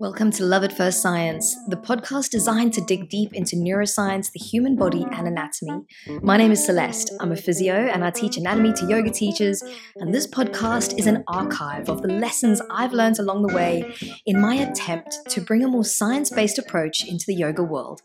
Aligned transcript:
Welcome 0.00 0.30
to 0.30 0.44
Love 0.44 0.64
at 0.64 0.74
First 0.74 1.02
Science, 1.02 1.54
the 1.68 1.76
podcast 1.76 2.30
designed 2.30 2.72
to 2.72 2.80
dig 2.80 3.10
deep 3.10 3.34
into 3.34 3.54
neuroscience, 3.54 4.32
the 4.32 4.38
human 4.40 4.74
body, 4.74 5.04
and 5.12 5.28
anatomy. 5.28 5.82
My 6.22 6.38
name 6.38 6.52
is 6.52 6.64
Celeste. 6.64 7.12
I'm 7.20 7.32
a 7.32 7.36
physio 7.36 7.74
and 7.74 8.02
I 8.02 8.10
teach 8.10 8.38
anatomy 8.38 8.72
to 8.72 8.86
yoga 8.86 9.10
teachers. 9.10 9.62
And 9.96 10.14
this 10.14 10.26
podcast 10.26 10.98
is 10.98 11.06
an 11.06 11.22
archive 11.28 11.90
of 11.90 12.00
the 12.00 12.08
lessons 12.08 12.62
I've 12.70 12.94
learned 12.94 13.18
along 13.18 13.46
the 13.46 13.54
way 13.54 13.94
in 14.24 14.40
my 14.40 14.54
attempt 14.54 15.18
to 15.28 15.42
bring 15.42 15.62
a 15.62 15.68
more 15.68 15.84
science 15.84 16.30
based 16.30 16.58
approach 16.58 17.06
into 17.06 17.26
the 17.26 17.34
yoga 17.34 17.62
world. 17.62 18.00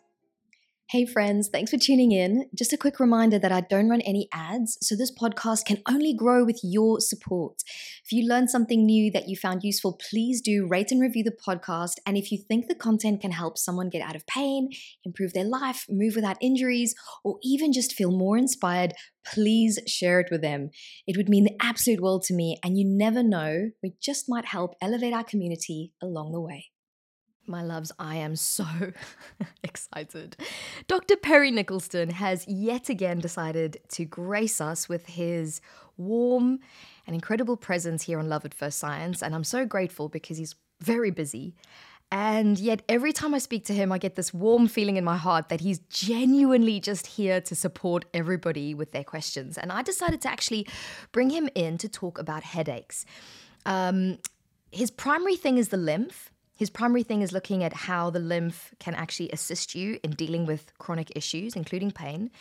Hey, 0.90 1.08
friends, 1.08 1.50
thanks 1.52 1.72
for 1.72 1.80
tuning 1.80 2.12
in. 2.12 2.48
Just 2.54 2.72
a 2.72 2.78
quick 2.78 3.00
reminder 3.00 3.40
that 3.40 3.52
I 3.52 3.62
don't 3.62 3.90
run 3.90 4.02
any 4.02 4.30
ads, 4.32 4.78
so 4.82 4.96
this 4.96 5.12
podcast 5.12 5.66
can 5.66 5.82
only 5.90 6.14
grow 6.14 6.46
with 6.46 6.60
your 6.62 7.00
support. 7.00 7.64
If 8.06 8.12
you 8.12 8.30
learned 8.30 8.52
something 8.52 8.86
new 8.86 9.12
that 9.12 9.28
you 9.28 9.36
found 9.36 9.64
useful, 9.64 10.00
please 10.12 10.42
do 10.42 10.68
rate 10.68 10.92
and 10.92 11.02
review 11.02 11.24
the 11.24 11.32
podcast. 11.32 11.94
And 12.06 12.18
if 12.18 12.32
you 12.32 12.38
think 12.38 12.68
the 12.68 12.76
content 12.76 13.22
can 13.22 13.32
help 13.32 13.58
someone 13.58 13.90
get 13.90 14.04
out 14.04 14.16
of 14.16 14.28
pain, 14.28 14.70
improve 15.04 15.34
their 15.34 15.44
life, 15.44 15.88
move 15.90 16.16
without 16.16 16.38
injuries, 16.40 16.94
or 17.24 17.40
even 17.42 17.74
just 17.74 17.94
feel 17.94 18.12
more 18.12 18.38
inspired, 18.38 18.94
please 19.26 19.80
share 19.88 20.20
it 20.20 20.28
with 20.30 20.44
them. 20.44 20.70
It 21.08 21.18
would 21.18 21.30
mean 21.30 21.46
the 21.46 21.58
absolute 21.60 22.00
world 22.00 22.22
to 22.26 22.36
me, 22.36 22.60
and 22.64 22.78
you 22.78 22.86
never 22.86 23.24
know, 23.24 23.72
we 23.82 23.96
just 24.00 24.30
might 24.30 24.46
help 24.46 24.76
elevate 24.84 25.14
our 25.14 25.24
community 25.24 25.94
along 26.00 26.32
the 26.32 26.42
way. 26.42 26.68
My 27.48 27.62
loves, 27.62 27.92
I 28.00 28.16
am 28.16 28.36
so 28.36 28.66
excited. 29.64 30.38
Dr. 30.88 31.16
Perry 31.16 31.52
Nickelston 31.52 32.12
has 32.12 32.48
yet 32.48 32.90
again 32.90 33.20
decided 33.20 33.80
to 33.90 34.06
grace 34.06 34.60
us 34.60 34.90
with 34.90 35.06
his 35.06 35.62
warm 35.98 36.60
and 37.06 37.14
incredible 37.14 37.58
presence 37.58 38.04
here 38.04 38.20
on 38.20 38.30
Love 38.30 38.46
at 38.46 38.54
First 38.54 38.80
Science. 38.80 39.22
And 39.22 39.36
I'm 39.36 39.44
so 39.44 39.66
grateful 39.66 40.10
because 40.10 40.38
he's 40.38 40.56
very 40.82 41.12
busy. 41.12 41.56
And 42.12 42.60
yet, 42.60 42.82
every 42.88 43.12
time 43.12 43.34
I 43.34 43.40
speak 43.40 43.66
to 43.66 43.74
him, 43.74 43.92
I 43.92 43.98
get 43.98 44.16
this 44.16 44.34
warm 44.34 44.68
feeling 44.68 44.96
in 44.96 45.04
my 45.04 45.18
heart 45.18 45.50
that 45.50 45.62
he's 45.62 45.80
genuinely 45.90 46.80
just 46.80 47.08
here 47.08 47.42
to 47.42 47.56
support 47.56 48.06
everybody 48.14 48.74
with 48.74 48.92
their 48.92 49.04
questions. 49.04 49.58
And 49.58 49.72
I 49.72 49.82
decided 49.82 50.22
to 50.22 50.30
actually 50.30 50.68
bring 51.12 51.32
him 51.32 51.50
in 51.56 51.78
to 51.80 51.90
talk 51.90 52.20
about 52.20 52.44
headaches. 52.44 53.06
Um, 53.66 54.20
his 54.72 54.92
primary 54.92 55.36
thing 55.36 55.58
is 55.58 55.70
the 55.70 55.78
lymph. 55.78 56.32
His 56.56 56.70
primary 56.70 57.04
thing 57.04 57.22
is 57.22 57.34
looking 57.34 57.64
at 57.64 57.74
how 57.74 58.10
the 58.10 58.20
lymph 58.20 58.74
can 58.80 58.96
actually 58.96 59.30
assist 59.32 59.76
you 59.76 60.00
in 60.04 60.12
dealing 60.12 60.46
with 60.46 60.72
chronic 60.78 61.12
issues, 61.16 61.56
including 61.56 61.92
pain. 61.92 62.32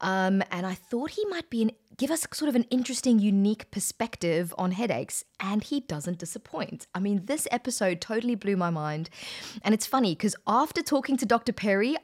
Um, 0.00 0.42
and 0.52 0.64
I 0.64 0.74
thought 0.74 1.10
he 1.10 1.24
might 1.26 1.50
be 1.50 1.62
an, 1.62 1.72
give 1.96 2.12
us 2.12 2.24
sort 2.32 2.48
of 2.48 2.54
an 2.54 2.64
interesting, 2.70 3.18
unique 3.18 3.70
perspective 3.72 4.54
on 4.56 4.70
headaches, 4.70 5.24
and 5.40 5.64
he 5.64 5.80
doesn't 5.80 6.18
disappoint. 6.18 6.86
I 6.94 7.00
mean, 7.00 7.26
this 7.26 7.48
episode 7.50 8.00
totally 8.00 8.36
blew 8.36 8.56
my 8.56 8.70
mind. 8.70 9.10
And 9.62 9.74
it's 9.74 9.86
funny 9.86 10.14
because 10.14 10.36
after 10.46 10.80
talking 10.80 11.16
to 11.16 11.26
Dr. 11.26 11.52
Perry, 11.52 11.96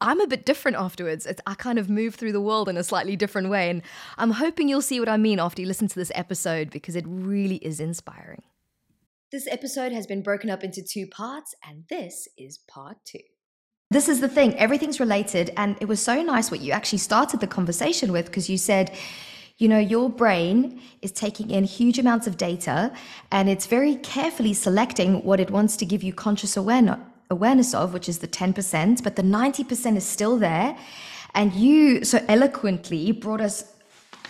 I'm 0.00 0.20
a 0.20 0.28
bit 0.28 0.46
different 0.46 0.76
afterwards. 0.76 1.26
It's, 1.26 1.40
I 1.46 1.54
kind 1.54 1.78
of 1.78 1.90
move 1.90 2.14
through 2.14 2.32
the 2.32 2.40
world 2.40 2.68
in 2.68 2.76
a 2.76 2.84
slightly 2.84 3.16
different 3.16 3.48
way. 3.48 3.70
And 3.70 3.82
I'm 4.16 4.32
hoping 4.32 4.68
you'll 4.68 4.82
see 4.82 5.00
what 5.00 5.08
I 5.08 5.16
mean 5.16 5.40
after 5.40 5.62
you 5.62 5.66
listen 5.66 5.88
to 5.88 5.94
this 5.94 6.12
episode 6.14 6.70
because 6.70 6.94
it 6.94 7.04
really 7.08 7.56
is 7.56 7.80
inspiring. 7.80 8.42
This 9.34 9.48
episode 9.48 9.90
has 9.90 10.06
been 10.06 10.22
broken 10.22 10.48
up 10.48 10.62
into 10.62 10.80
two 10.80 11.08
parts, 11.08 11.56
and 11.68 11.82
this 11.90 12.28
is 12.38 12.58
part 12.68 12.98
two. 13.04 13.18
This 13.90 14.08
is 14.08 14.20
the 14.20 14.28
thing, 14.28 14.54
everything's 14.54 15.00
related. 15.00 15.50
And 15.56 15.76
it 15.80 15.88
was 15.88 16.00
so 16.00 16.22
nice 16.22 16.52
what 16.52 16.60
you 16.60 16.70
actually 16.70 16.98
started 16.98 17.40
the 17.40 17.48
conversation 17.48 18.12
with 18.12 18.26
because 18.26 18.48
you 18.48 18.56
said, 18.56 18.96
you 19.58 19.66
know, 19.66 19.80
your 19.80 20.08
brain 20.08 20.80
is 21.02 21.10
taking 21.10 21.50
in 21.50 21.64
huge 21.64 21.98
amounts 21.98 22.28
of 22.28 22.36
data 22.36 22.92
and 23.32 23.48
it's 23.48 23.66
very 23.66 23.96
carefully 23.96 24.54
selecting 24.54 25.24
what 25.24 25.40
it 25.40 25.50
wants 25.50 25.76
to 25.78 25.84
give 25.84 26.04
you 26.04 26.12
conscious 26.12 26.56
awareness 26.56 27.00
awareness 27.28 27.74
of, 27.74 27.92
which 27.92 28.08
is 28.08 28.20
the 28.20 28.28
10%, 28.28 29.02
but 29.02 29.16
the 29.16 29.22
90% 29.22 29.96
is 29.96 30.06
still 30.06 30.38
there. 30.38 30.78
And 31.34 31.52
you 31.54 32.04
so 32.04 32.24
eloquently 32.28 33.10
brought 33.10 33.40
us 33.40 33.64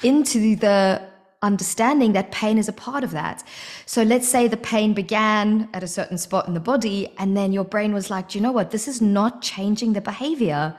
into 0.03 0.57
the 0.57 1.03
understanding 1.45 2.13
that 2.15 2.33
pain 2.33 2.59
is 2.59 2.69
a 2.69 2.73
part 2.73 3.05
of 3.05 3.13
that. 3.13 3.45
So 3.87 4.03
let's 4.03 4.29
say 4.29 4.49
the 4.49 4.57
pain 4.57 4.95
began 4.95 5.69
at 5.75 5.83
a 5.83 5.87
certain 5.87 6.19
spot 6.19 6.49
in 6.49 6.55
the 6.55 6.61
body, 6.61 7.13
and 7.19 7.37
then 7.37 7.53
your 7.53 7.65
brain 7.65 7.95
was 7.95 8.11
like, 8.11 8.31
do 8.31 8.39
you 8.39 8.43
know 8.43 8.53
what? 8.53 8.71
This 8.71 8.89
is 8.89 9.01
not 9.01 9.43
changing 9.43 9.93
the 9.93 10.01
behavior. 10.01 10.77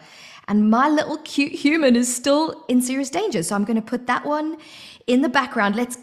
And 0.47 0.69
my 0.69 0.89
little 0.89 1.17
cute 1.19 1.53
human 1.53 1.95
is 1.95 2.13
still 2.13 2.65
in 2.67 2.81
serious 2.81 3.09
danger. 3.09 3.41
So 3.43 3.55
I'm 3.55 3.63
going 3.63 3.81
to 3.81 3.81
put 3.81 4.07
that 4.07 4.25
one 4.25 4.57
in 5.07 5.21
the 5.21 5.29
background. 5.29 5.75
Let's 5.75 5.97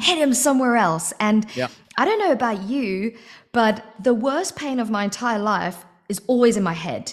hit 0.00 0.18
him 0.18 0.32
somewhere 0.32 0.76
else. 0.76 1.12
And 1.18 1.46
yeah. 1.54 1.68
I 1.98 2.04
don't 2.04 2.18
know 2.18 2.32
about 2.32 2.62
you, 2.62 3.16
but 3.52 3.84
the 4.00 4.14
worst 4.14 4.56
pain 4.56 4.78
of 4.80 4.90
my 4.90 5.04
entire 5.04 5.38
life 5.38 5.84
is 6.08 6.20
always 6.26 6.56
in 6.56 6.62
my 6.62 6.72
head. 6.72 7.12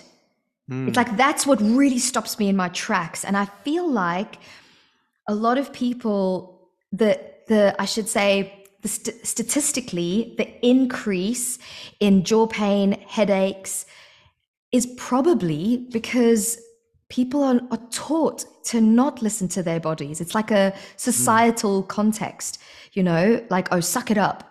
Mm. 0.69 0.87
It's 0.87 0.95
like 0.95 1.17
that's 1.17 1.45
what 1.45 1.59
really 1.61 1.99
stops 1.99 2.39
me 2.39 2.47
in 2.47 2.55
my 2.55 2.69
tracks. 2.69 3.25
And 3.25 3.35
I 3.35 3.45
feel 3.45 3.89
like 3.89 4.37
a 5.27 5.35
lot 5.35 5.57
of 5.57 5.73
people 5.73 6.58
the 6.91 7.19
the 7.47 7.75
I 7.79 7.85
should 7.85 8.07
say 8.07 8.65
the 8.81 8.87
st- 8.87 9.25
statistically 9.25 10.35
the 10.37 10.65
increase 10.65 11.59
in 11.99 12.23
jaw 12.23 12.47
pain, 12.47 12.93
headaches 13.07 13.85
is 14.71 14.85
probably 14.97 15.87
because 15.91 16.57
people 17.09 17.43
are, 17.43 17.59
are 17.71 17.81
taught 17.91 18.45
to 18.63 18.79
not 18.79 19.21
listen 19.21 19.47
to 19.49 19.63
their 19.63 19.79
bodies. 19.79 20.21
It's 20.21 20.35
like 20.35 20.51
a 20.51 20.73
societal 20.95 21.83
mm. 21.83 21.87
context, 21.87 22.59
you 22.93 23.03
know, 23.03 23.43
like 23.49 23.67
oh, 23.71 23.79
suck 23.79 24.11
it 24.11 24.17
up. 24.17 24.45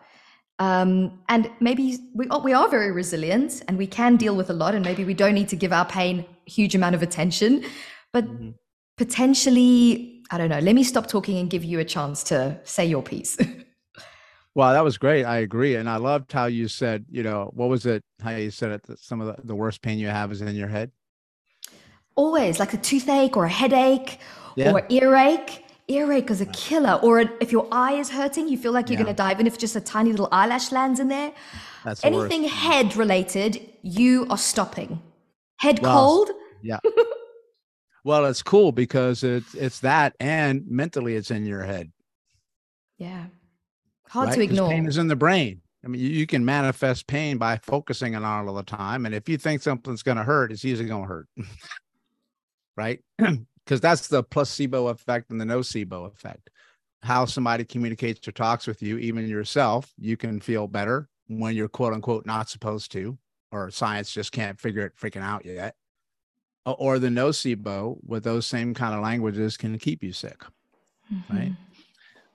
Um, 0.60 1.20
and 1.28 1.48
maybe 1.60 1.98
we 2.14 2.26
are, 2.28 2.40
we 2.40 2.52
are 2.52 2.68
very 2.68 2.90
resilient 2.90 3.62
and 3.68 3.78
we 3.78 3.86
can 3.86 4.16
deal 4.16 4.34
with 4.34 4.50
a 4.50 4.52
lot, 4.52 4.74
and 4.74 4.84
maybe 4.84 5.04
we 5.04 5.14
don't 5.14 5.34
need 5.34 5.48
to 5.50 5.56
give 5.56 5.72
our 5.72 5.84
pain 5.84 6.26
a 6.46 6.50
huge 6.50 6.74
amount 6.74 6.96
of 6.96 7.02
attention, 7.02 7.64
but 8.12 8.24
mm-hmm. 8.24 8.50
potentially 8.96 10.17
I 10.30 10.38
don't 10.38 10.50
know. 10.50 10.58
Let 10.58 10.74
me 10.74 10.84
stop 10.84 11.06
talking 11.06 11.38
and 11.38 11.48
give 11.48 11.64
you 11.64 11.78
a 11.78 11.84
chance 11.84 12.22
to 12.24 12.58
say 12.64 12.84
your 12.84 13.02
piece. 13.02 13.36
well, 14.54 14.72
that 14.72 14.84
was 14.84 14.98
great. 14.98 15.24
I 15.24 15.38
agree. 15.38 15.76
And 15.76 15.88
I 15.88 15.96
loved 15.96 16.32
how 16.32 16.46
you 16.46 16.68
said, 16.68 17.06
you 17.10 17.22
know, 17.22 17.50
what 17.54 17.68
was 17.68 17.86
it? 17.86 18.02
How 18.22 18.30
you 18.30 18.50
said 18.50 18.72
it? 18.72 18.82
That 18.84 18.98
some 18.98 19.20
of 19.20 19.36
the, 19.36 19.46
the 19.46 19.54
worst 19.54 19.80
pain 19.80 19.98
you 19.98 20.08
have 20.08 20.30
is 20.30 20.42
in 20.42 20.54
your 20.54 20.68
head? 20.68 20.90
Always 22.14 22.58
like 22.58 22.74
a 22.74 22.76
toothache 22.76 23.36
or 23.36 23.44
a 23.44 23.48
headache 23.48 24.18
yeah. 24.56 24.72
or 24.72 24.84
earache. 24.88 25.64
Earache 25.88 26.30
is 26.30 26.42
a 26.42 26.46
killer. 26.46 27.00
Or 27.02 27.20
if 27.20 27.50
your 27.50 27.66
eye 27.72 27.94
is 27.94 28.10
hurting, 28.10 28.48
you 28.48 28.58
feel 28.58 28.72
like 28.72 28.90
you're 28.90 28.98
yeah. 28.98 29.04
going 29.04 29.16
to 29.16 29.22
die, 29.22 29.30
even 29.30 29.46
if 29.46 29.56
just 29.56 29.76
a 29.76 29.80
tiny 29.80 30.10
little 30.10 30.28
eyelash 30.30 30.70
lands 30.72 31.00
in 31.00 31.08
there. 31.08 31.32
That's 31.84 32.04
Anything 32.04 32.44
head 32.44 32.96
related, 32.96 33.70
you 33.80 34.26
are 34.28 34.36
stopping. 34.36 35.00
Head 35.56 35.80
well, 35.80 35.94
cold. 35.94 36.30
Yeah. 36.60 36.80
Well, 38.08 38.24
it's 38.24 38.42
cool 38.42 38.72
because 38.72 39.22
it's 39.22 39.54
it's 39.54 39.80
that, 39.80 40.16
and 40.18 40.66
mentally, 40.66 41.14
it's 41.14 41.30
in 41.30 41.44
your 41.44 41.62
head. 41.62 41.92
Yeah, 42.96 43.26
hard 44.08 44.28
right? 44.28 44.34
to 44.36 44.40
ignore. 44.44 44.70
Pain 44.70 44.86
is 44.86 44.96
in 44.96 45.08
the 45.08 45.14
brain. 45.14 45.60
I 45.84 45.88
mean, 45.88 46.00
you, 46.00 46.08
you, 46.08 46.26
can 46.26 46.42
manifest 46.42 47.06
pain 47.06 47.36
by 47.36 47.58
focusing 47.58 48.16
on 48.16 48.22
it 48.22 48.48
all 48.48 48.54
the 48.54 48.62
time, 48.62 49.04
and 49.04 49.14
if 49.14 49.28
you 49.28 49.36
think 49.36 49.60
something's 49.60 50.02
going 50.02 50.16
to 50.16 50.22
hurt, 50.22 50.52
it's 50.52 50.64
usually 50.64 50.88
going 50.88 51.02
to 51.02 51.06
hurt, 51.08 51.28
right? 52.78 53.00
Because 53.66 53.82
that's 53.82 54.08
the 54.08 54.22
placebo 54.22 54.86
effect 54.86 55.30
and 55.30 55.38
the 55.38 55.44
nocebo 55.44 56.06
effect. 56.06 56.48
How 57.02 57.26
somebody 57.26 57.66
communicates 57.66 58.26
or 58.26 58.32
talks 58.32 58.66
with 58.66 58.80
you, 58.80 58.96
even 58.96 59.28
yourself, 59.28 59.92
you 59.98 60.16
can 60.16 60.40
feel 60.40 60.66
better 60.66 61.10
when 61.26 61.54
you're 61.54 61.68
quote 61.68 61.92
unquote 61.92 62.24
not 62.24 62.48
supposed 62.48 62.90
to, 62.92 63.18
or 63.52 63.70
science 63.70 64.10
just 64.10 64.32
can't 64.32 64.58
figure 64.58 64.86
it 64.86 64.96
freaking 64.96 65.20
out 65.20 65.44
yet 65.44 65.74
or 66.64 66.98
the 66.98 67.08
nocebo 67.08 67.96
with 68.04 68.24
those 68.24 68.46
same 68.46 68.74
kind 68.74 68.94
of 68.94 69.00
languages 69.02 69.56
can 69.56 69.78
keep 69.78 70.02
you 70.02 70.12
sick 70.12 70.44
mm-hmm. 71.12 71.36
right 71.36 71.52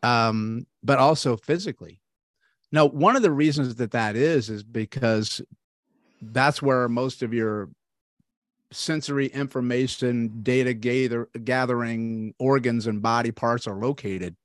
um, 0.04 0.68
but 0.84 1.00
also 1.00 1.38
physically. 1.38 2.00
Now 2.72 2.86
one 2.86 3.16
of 3.16 3.22
the 3.22 3.32
reasons 3.32 3.76
that 3.76 3.92
that 3.92 4.16
is 4.16 4.50
is 4.50 4.64
because 4.64 5.42
that's 6.22 6.62
where 6.62 6.88
most 6.90 7.24
of 7.24 7.34
your 7.34 7.70
sensory 8.72 9.28
information 9.28 10.42
data 10.44 10.74
gather, 10.74 11.30
gathering 11.44 12.34
organs 12.38 12.88
and 12.88 13.02
body 13.02 13.32
parts 13.32 13.66
are 13.66 13.76
located. 13.76 14.36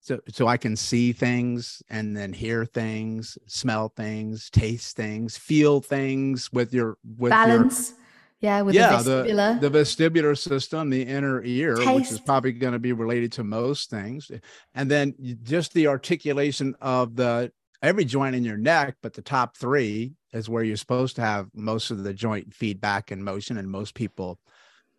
So 0.00 0.18
so 0.28 0.48
i 0.48 0.56
can 0.56 0.74
see 0.74 1.12
things 1.12 1.80
and 1.88 2.16
then 2.16 2.32
hear 2.32 2.64
things 2.64 3.38
smell 3.46 3.88
things 3.88 4.50
taste 4.50 4.96
things 4.96 5.36
feel 5.36 5.80
things 5.80 6.52
with 6.52 6.74
your 6.74 6.98
with 7.18 7.30
balance. 7.30 7.90
your 7.90 7.98
yeah, 8.42 8.60
with 8.60 8.74
yeah, 8.74 9.00
the 9.00 9.24
vestibular. 9.24 9.60
The, 9.60 9.70
the 9.70 9.78
vestibular 9.78 10.36
system, 10.36 10.90
the 10.90 11.02
inner 11.02 11.42
ear, 11.44 11.76
Taste. 11.76 11.94
which 11.94 12.10
is 12.10 12.20
probably 12.20 12.50
going 12.52 12.72
to 12.72 12.80
be 12.80 12.92
related 12.92 13.30
to 13.32 13.44
most 13.44 13.88
things. 13.88 14.30
And 14.74 14.90
then 14.90 15.14
just 15.44 15.72
the 15.72 15.86
articulation 15.86 16.74
of 16.80 17.14
the 17.14 17.52
every 17.82 18.04
joint 18.04 18.34
in 18.34 18.44
your 18.44 18.56
neck, 18.56 18.96
but 19.00 19.14
the 19.14 19.22
top 19.22 19.56
three 19.56 20.14
is 20.32 20.48
where 20.48 20.64
you're 20.64 20.76
supposed 20.76 21.14
to 21.16 21.22
have 21.22 21.48
most 21.54 21.92
of 21.92 22.02
the 22.02 22.12
joint 22.12 22.52
feedback 22.52 23.12
and 23.12 23.24
motion, 23.24 23.58
and 23.58 23.70
most 23.70 23.94
people 23.94 24.40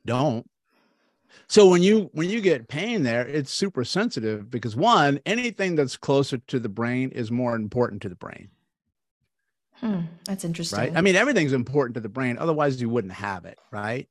don't. 0.05 0.49
So 1.47 1.67
when 1.67 1.83
you 1.83 2.09
when 2.13 2.29
you 2.29 2.39
get 2.39 2.69
pain 2.69 3.03
there, 3.03 3.27
it's 3.27 3.51
super 3.51 3.83
sensitive 3.83 4.49
because 4.49 4.75
one, 4.75 5.19
anything 5.25 5.75
that's 5.75 5.97
closer 5.97 6.37
to 6.37 6.59
the 6.59 6.69
brain 6.69 7.09
is 7.09 7.29
more 7.29 7.55
important 7.55 8.01
to 8.03 8.09
the 8.09 8.15
brain. 8.15 8.49
Hmm, 9.83 10.03
that's 10.23 10.45
interesting. 10.45 10.79
Right. 10.79 10.93
I 10.95 11.01
mean, 11.01 11.17
everything's 11.17 11.51
important 11.51 11.95
to 11.95 11.99
the 11.99 12.07
brain. 12.07 12.37
Otherwise, 12.37 12.79
you 12.79 12.87
wouldn't 12.87 13.11
have 13.11 13.43
it. 13.43 13.59
Right. 13.69 14.07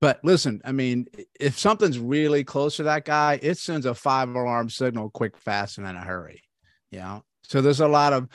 But 0.00 0.20
listen, 0.22 0.62
I 0.64 0.70
mean, 0.70 1.08
if 1.38 1.58
something's 1.58 1.98
really 1.98 2.44
close 2.44 2.76
to 2.76 2.84
that 2.84 3.04
guy, 3.04 3.40
it 3.42 3.58
sends 3.58 3.86
a 3.86 3.94
five 3.94 4.28
alarm 4.28 4.70
signal 4.70 5.10
quick, 5.10 5.36
fast, 5.36 5.78
and 5.78 5.86
in 5.86 5.96
a 5.96 6.00
hurry. 6.00 6.42
You 6.92 7.00
know, 7.00 7.24
so 7.42 7.60
there's 7.60 7.80
a 7.80 7.88
lot 7.88 8.12
of 8.12 8.28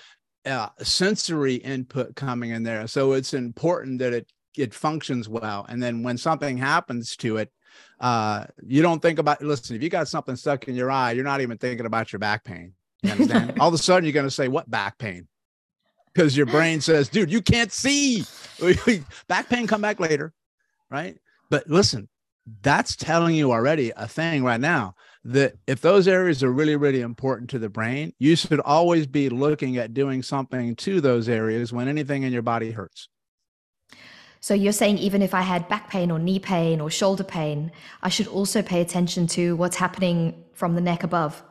uh, 0.45 0.67
sensory 0.83 1.55
input 1.55 2.15
coming 2.17 2.49
in 2.49 2.63
there. 2.63 2.87
So 2.87 3.13
it's 3.13 3.33
important 3.33 3.99
that 3.99 4.11
it 4.13 4.29
it 4.57 4.73
functions 4.73 5.29
well. 5.29 5.65
And 5.69 5.81
then 5.81 6.03
when 6.03 6.17
something 6.17 6.57
happens 6.57 7.15
to 7.17 7.37
it, 7.37 7.51
uh, 8.01 8.45
you 8.65 8.81
don't 8.81 9.01
think 9.01 9.19
about. 9.19 9.41
Listen, 9.41 9.77
if 9.77 9.81
you 9.81 9.89
got 9.89 10.09
something 10.09 10.35
stuck 10.35 10.67
in 10.67 10.75
your 10.75 10.91
eye, 10.91 11.13
you're 11.13 11.23
not 11.23 11.39
even 11.39 11.57
thinking 11.57 11.85
about 11.85 12.11
your 12.11 12.19
back 12.19 12.43
pain. 12.43 12.73
You 13.01 13.11
understand? 13.11 13.53
All 13.61 13.69
of 13.69 13.73
a 13.73 13.77
sudden, 13.77 14.03
you're 14.03 14.13
going 14.13 14.27
to 14.27 14.31
say, 14.31 14.49
"What 14.49 14.69
back 14.69 14.97
pain?" 14.97 15.29
Because 16.15 16.35
your 16.35 16.45
brain 16.55 16.81
says, 16.81 17.09
"Dude, 17.09 17.31
you 17.31 17.41
can't 17.41 17.71
see." 17.71 18.23
back 19.27 19.49
pain 19.49 19.67
come 19.67 19.81
back 19.81 19.99
later, 19.99 20.33
right? 20.89 21.17
But 21.49 21.69
listen, 21.69 22.07
that's 22.61 22.95
telling 22.95 23.35
you 23.35 23.51
already 23.51 23.91
a 23.95 24.07
thing 24.07 24.43
right 24.43 24.59
now 24.59 24.95
that 25.25 25.55
if 25.65 25.81
those 25.81 26.07
areas 26.07 26.43
are 26.43 26.51
really, 26.51 26.75
really 26.75 27.01
important 27.01 27.49
to 27.49 27.59
the 27.59 27.69
brain, 27.69 28.13
you 28.19 28.35
should 28.35 28.59
always 28.59 29.07
be 29.07 29.27
looking 29.27 29.77
at 29.77 29.93
doing 29.93 30.21
something 30.21 30.75
to 30.75 31.01
those 31.01 31.27
areas 31.27 31.73
when 31.73 31.87
anything 31.87 32.23
in 32.23 32.31
your 32.31 32.43
body 32.43 32.71
hurts. 32.71 33.09
So 34.39 34.53
you're 34.53 34.73
saying 34.73 34.99
even 34.99 35.23
if 35.23 35.33
I 35.33 35.41
had 35.41 35.67
back 35.67 35.89
pain 35.89 36.11
or 36.11 36.19
knee 36.19 36.37
pain 36.37 36.79
or 36.79 36.91
shoulder 36.91 37.23
pain, 37.23 37.71
I 38.03 38.09
should 38.09 38.27
also 38.27 38.61
pay 38.61 38.81
attention 38.81 39.25
to 39.27 39.55
what's 39.55 39.75
happening 39.75 40.43
from 40.53 40.75
the 40.75 40.81
neck 40.81 41.03
above. 41.03 41.41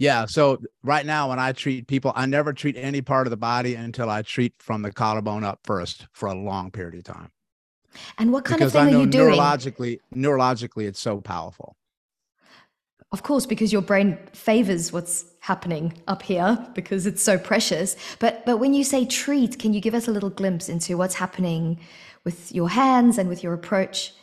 Yeah. 0.00 0.24
So 0.24 0.58
right 0.82 1.04
now, 1.04 1.28
when 1.28 1.38
I 1.38 1.52
treat 1.52 1.86
people, 1.86 2.12
I 2.16 2.24
never 2.24 2.54
treat 2.54 2.74
any 2.78 3.02
part 3.02 3.26
of 3.26 3.30
the 3.30 3.36
body 3.36 3.74
until 3.74 4.08
I 4.08 4.22
treat 4.22 4.54
from 4.58 4.80
the 4.80 4.90
collarbone 4.90 5.44
up 5.44 5.60
first 5.64 6.06
for 6.12 6.26
a 6.26 6.34
long 6.34 6.70
period 6.70 6.94
of 6.94 7.04
time. 7.04 7.30
And 8.16 8.32
what 8.32 8.46
kind 8.46 8.58
because 8.58 8.74
of 8.74 8.86
thing 8.86 8.94
are 8.94 9.00
you 9.00 9.06
doing? 9.06 9.34
Neurologically, 9.34 9.98
neurologically, 10.14 10.86
it's 10.86 10.98
so 11.00 11.20
powerful. 11.20 11.76
Of 13.12 13.24
course, 13.24 13.44
because 13.44 13.74
your 13.74 13.82
brain 13.82 14.16
favors 14.32 14.90
what's 14.90 15.26
happening 15.40 15.92
up 16.08 16.22
here 16.22 16.66
because 16.74 17.06
it's 17.06 17.22
so 17.22 17.36
precious. 17.36 17.94
But 18.20 18.46
but 18.46 18.56
when 18.56 18.72
you 18.72 18.84
say 18.84 19.04
treat, 19.04 19.58
can 19.58 19.74
you 19.74 19.82
give 19.82 19.94
us 19.94 20.08
a 20.08 20.12
little 20.12 20.30
glimpse 20.30 20.70
into 20.70 20.96
what's 20.96 21.16
happening 21.16 21.78
with 22.24 22.50
your 22.52 22.70
hands 22.70 23.18
and 23.18 23.28
with 23.28 23.42
your 23.42 23.52
approach? 23.52 24.14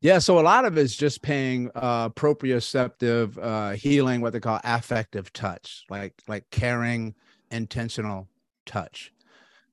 Yeah, 0.00 0.18
so 0.18 0.38
a 0.38 0.42
lot 0.42 0.64
of 0.64 0.78
it's 0.78 0.94
just 0.94 1.22
paying 1.22 1.70
uh, 1.74 2.10
proprioceptive 2.10 3.36
uh, 3.40 3.70
healing, 3.72 4.20
what 4.20 4.32
they 4.32 4.40
call 4.40 4.60
affective 4.62 5.32
touch, 5.32 5.84
like 5.90 6.14
like 6.28 6.48
caring, 6.50 7.14
intentional 7.50 8.28
touch 8.64 9.12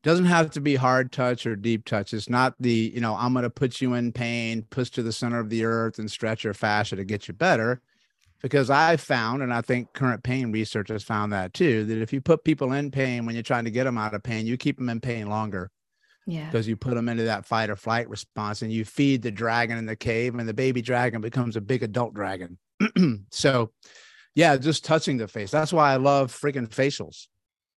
doesn't 0.06 0.26
have 0.26 0.52
to 0.52 0.62
be 0.62 0.76
hard 0.76 1.12
touch 1.12 1.48
or 1.48 1.56
deep 1.56 1.84
touch. 1.84 2.14
It's 2.14 2.30
not 2.30 2.54
the, 2.60 2.92
you 2.94 3.02
know, 3.02 3.16
I'm 3.16 3.34
going 3.34 3.42
to 3.42 3.50
put 3.50 3.82
you 3.82 3.96
in 3.96 4.12
pain, 4.12 4.62
push 4.70 4.92
to 4.92 5.02
the 5.02 5.12
center 5.12 5.40
of 5.40 5.50
the 5.50 5.66
earth 5.66 5.98
and 5.98 6.10
stretch 6.12 6.44
your 6.44 6.54
fascia 6.54 6.96
to 6.96 7.04
get 7.04 7.28
you 7.28 7.34
better. 7.34 7.82
Because 8.40 8.70
I 8.70 8.98
found, 8.98 9.42
and 9.42 9.52
I 9.52 9.62
think 9.62 9.94
current 9.94 10.22
pain 10.22 10.52
research 10.52 10.90
has 10.90 11.02
found 11.02 11.34
that 11.34 11.56
too, 11.56 11.86
that 11.86 12.04
if 12.04 12.14
you 12.14 12.22
put 12.22 12.44
people 12.44 12.72
in 12.74 12.92
pain 12.92 13.26
when 13.26 13.34
you're 13.34 13.42
trying 13.42 13.66
to 13.66 13.72
get 13.72 13.86
them 13.86 13.98
out 13.98 14.14
of 14.14 14.22
pain, 14.22 14.46
you 14.46 14.58
keep 14.58 14.78
them 14.78 14.90
in 14.90 15.02
pain 15.02 15.28
longer. 15.28 15.72
Yeah. 16.26 16.46
Because 16.46 16.68
you 16.68 16.76
put 16.76 16.96
them 16.96 17.10
into 17.10 17.24
that 17.24 17.46
fight 17.46 17.70
or 17.70 17.76
flight 17.76 18.10
response 18.10 18.62
and 18.62 18.72
you 18.72 18.84
feed 18.84 19.22
the 19.22 19.32
dragon 19.32 19.78
in 19.78 19.86
the 19.86 19.96
cave 19.96 20.36
and 20.36 20.48
the 20.48 20.54
baby 20.54 20.82
dragon 20.82 21.22
becomes 21.22 21.56
a 21.56 21.62
big 21.62 21.84
adult 21.84 22.14
dragon. 22.14 22.58
so, 23.32 23.72
yeah, 24.34 24.58
just 24.58 24.84
touching 24.84 25.18
the 25.18 25.28
face. 25.28 25.52
That's 25.52 25.72
why 25.72 25.94
I 25.94 25.98
love 25.98 26.32
freaking 26.32 26.68
facials. 26.68 27.28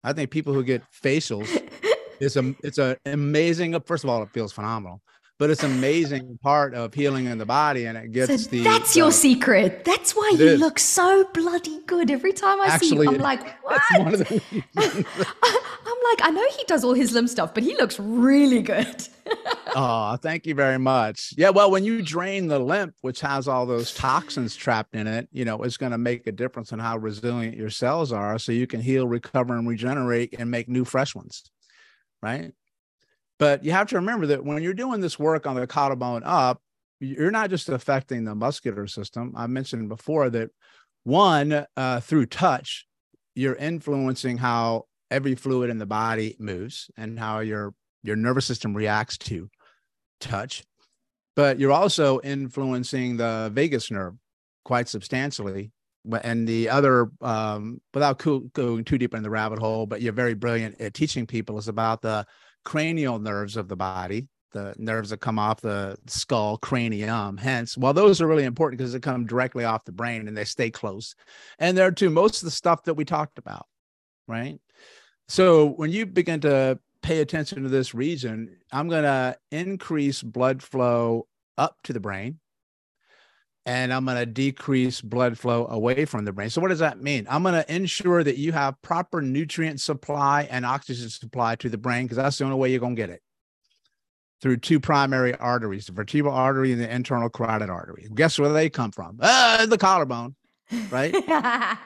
I 0.03 0.13
think 0.13 0.31
people 0.31 0.55
who 0.55 0.65
get 0.65 0.83
facials 1.05 1.49
it's 2.21 2.37
a 2.37 2.55
it's 2.63 2.79
an 2.79 2.97
amazing. 3.07 3.79
First 3.81 4.05
of 4.05 4.11
all, 4.11 4.23
it 4.23 4.31
feels 4.31 4.53
phenomenal, 4.53 5.01
but 5.39 5.51
it's 5.51 5.63
amazing 5.63 6.39
part 6.43 6.75
of 6.75 6.93
healing 6.93 7.27
in 7.27 7.39
the 7.39 7.47
body, 7.47 7.87
and 7.87 7.97
it 7.97 8.13
gets 8.13 8.45
so 8.45 8.51
the. 8.51 8.63
That's 8.63 8.97
your 8.97 9.13
secret. 9.13 9.85
That's 9.85 10.15
why 10.15 10.33
you 10.37 10.47
is. 10.47 10.61
look 10.61 10.79
so 10.79 11.25
bloody 11.33 11.81
good 11.87 12.11
every 12.11 12.33
time 12.33 12.61
I 12.61 12.67
Actually, 12.67 13.07
see 13.07 13.13
you. 13.13 13.17
I'm 13.17 13.19
like, 13.19 13.59
what? 13.63 13.83
I'm 13.91 15.05
like, 16.05 16.23
I 16.23 16.31
know 16.33 16.45
he 16.57 16.65
does 16.65 16.85
all 16.85 16.95
his 16.95 17.13
lymph 17.13 17.31
stuff, 17.31 17.55
but 17.55 17.63
he 17.63 17.77
looks 17.77 18.01
really 18.01 18.63
good. 18.63 19.09
oh, 19.77 20.17
thank 20.17 20.47
you 20.47 20.55
very 20.55 20.79
much. 20.79 21.33
Yeah, 21.37 21.51
well, 21.51 21.71
when 21.71 21.85
you 21.85 22.03
drain 22.03 22.49
the 22.49 22.59
lymph, 22.59 22.95
which 23.03 23.21
has 23.21 23.47
all 23.47 23.67
those 23.67 23.95
toxins 23.95 24.57
trapped 24.57 24.95
in 24.95 25.07
it, 25.07 25.29
you 25.31 25.45
know, 25.45 25.63
it's 25.63 25.77
going 25.77 25.93
to 25.93 25.99
make 25.99 26.27
a 26.27 26.33
difference 26.33 26.73
in 26.73 26.79
how 26.79 26.97
resilient 26.97 27.57
your 27.57 27.71
cells 27.71 28.13
are, 28.13 28.39
so 28.39 28.51
you 28.53 28.67
can 28.67 28.81
heal, 28.81 29.07
recover, 29.07 29.57
and 29.57 29.69
regenerate, 29.69 30.35
and 30.39 30.51
make 30.51 30.69
new 30.69 30.85
fresh 30.85 31.15
ones 31.15 31.45
right? 32.23 32.53
But 33.39 33.65
you 33.65 33.73
have 33.73 33.89
to 33.89 33.97
remember 33.97 34.27
that 34.27 34.45
when 34.45 34.63
you're 34.63 34.75
doing 34.75 35.01
this 35.01 35.19
work 35.19 35.47
on 35.47 35.55
the 35.55 35.67
collarbone 35.67 36.23
up, 36.25 36.61
you're 37.01 37.31
not 37.31 37.51
just 37.51 37.69
affecting 37.69 38.25
the 38.25 38.35
muscular 38.35 38.87
system. 38.87 39.33
I 39.37 39.47
mentioned 39.47 39.89
before 39.89 40.31
that 40.31 40.51
one, 41.05 41.65
uh, 41.77 42.01
through 42.01 42.27
touch, 42.27 42.87
you're 43.35 43.55
influencing 43.55 44.39
how 44.39 44.87
every 45.11 45.37
fluid 45.37 45.71
in 45.71 45.79
the 45.79 45.87
body 45.87 46.37
moves 46.39 46.91
and 46.97 47.19
how 47.19 47.41
your 47.41 47.75
your 48.03 48.17
nervous 48.17 48.47
system 48.47 48.75
reacts 48.75 49.17
to 49.19 49.49
touch. 50.21 50.65
But 51.37 51.59
you're 51.59 51.73
also 51.73 52.21
influencing 52.21 53.17
the 53.17 53.51
vagus 53.53 53.91
nerve 53.91 54.15
quite 54.65 54.89
substantially 54.89 55.71
and 56.23 56.49
the 56.49 56.69
other 56.69 57.11
um, 57.21 57.81
without 57.95 58.19
going 58.53 58.85
too 58.85 58.99
deep 58.99 59.15
in 59.15 59.23
the 59.23 59.31
rabbit 59.31 59.59
hole 59.59 59.87
but 59.87 60.01
you're 60.01 60.13
very 60.13 60.35
brilliant 60.35 60.81
at 60.81 60.95
teaching 60.95 61.27
people 61.27 61.59
is 61.59 61.69
about 61.69 62.03
the 62.03 62.25
cranial 62.65 63.19
nerves 63.19 63.57
of 63.57 63.69
the 63.69 63.77
body 63.77 64.27
the 64.53 64.75
nerves 64.79 65.11
that 65.11 65.21
come 65.21 65.39
off 65.39 65.61
the 65.61 65.95
skull 66.07 66.57
cranium 66.57 67.37
hence 67.37 67.77
well, 67.77 67.93
those 67.93 68.21
are 68.21 68.27
really 68.27 68.45
important 68.45 68.79
because 68.79 68.93
they 68.93 69.01
come 69.01 69.27
directly 69.27 69.65
off 69.65 69.85
the 69.85 69.93
brain 69.93 70.27
and 70.27 70.37
they 70.37 70.45
stay 70.45 70.71
close. 70.71 71.15
And 71.59 71.77
they're 71.77 71.91
too 71.91 72.09
most 72.09 72.43
of 72.43 72.47
the 72.47 72.51
stuff 72.51 72.85
that 72.85 72.95
we 72.95 73.05
talked 73.05 73.39
about 73.39 73.67
right? 74.27 74.59
So 75.29 75.67
when 75.67 75.91
you 75.91 76.07
begin 76.07 76.41
to 76.41 76.79
pay 77.03 77.21
attention 77.21 77.63
to 77.63 77.69
this 77.69 77.95
region 77.95 78.57
i'm 78.73 78.89
going 78.89 79.05
to 79.05 79.37
increase 79.51 80.23
blood 80.23 80.63
flow 80.63 81.27
up 81.57 81.77
to 81.85 81.93
the 81.93 82.01
brain 82.01 82.39
and 83.69 83.93
I'm 83.93 84.07
going 84.07 84.17
to 84.17 84.25
decrease 84.25 85.03
blood 85.03 85.39
flow 85.39 85.67
away 85.67 86.07
from 86.07 86.25
the 86.25 86.33
brain. 86.33 86.49
So, 86.49 86.63
what 86.63 86.69
does 86.69 86.79
that 86.79 87.03
mean? 87.03 87.27
I'm 87.29 87.43
going 87.43 87.55
to 87.55 87.73
ensure 87.75 88.25
that 88.25 88.39
you 88.39 88.53
have 88.53 88.81
proper 88.81 89.21
nutrient 89.21 89.83
supply 89.83 90.49
and 90.51 90.65
oxygen 90.65 91.11
supply 91.11 91.55
to 91.57 91.69
the 91.69 91.77
brain 91.77 92.07
because 92.07 92.17
that's 92.17 92.39
the 92.39 92.45
only 92.45 92.57
way 92.57 92.71
you're 92.71 92.81
going 92.81 92.97
to 92.97 93.03
get 93.03 93.11
it 93.11 93.21
through 94.41 94.57
two 94.57 94.81
primary 94.81 95.35
arteries 95.35 95.85
the 95.85 95.93
vertebral 95.93 96.33
artery 96.33 96.73
and 96.73 96.81
the 96.81 96.91
internal 96.91 97.29
carotid 97.29 97.69
artery. 97.69 98.09
Guess 98.15 98.39
where 98.39 98.51
they 98.51 98.71
come 98.71 98.91
from? 98.91 99.19
Uh, 99.21 99.67
the 99.67 99.77
collarbone, 99.77 100.35
right? 100.89 101.15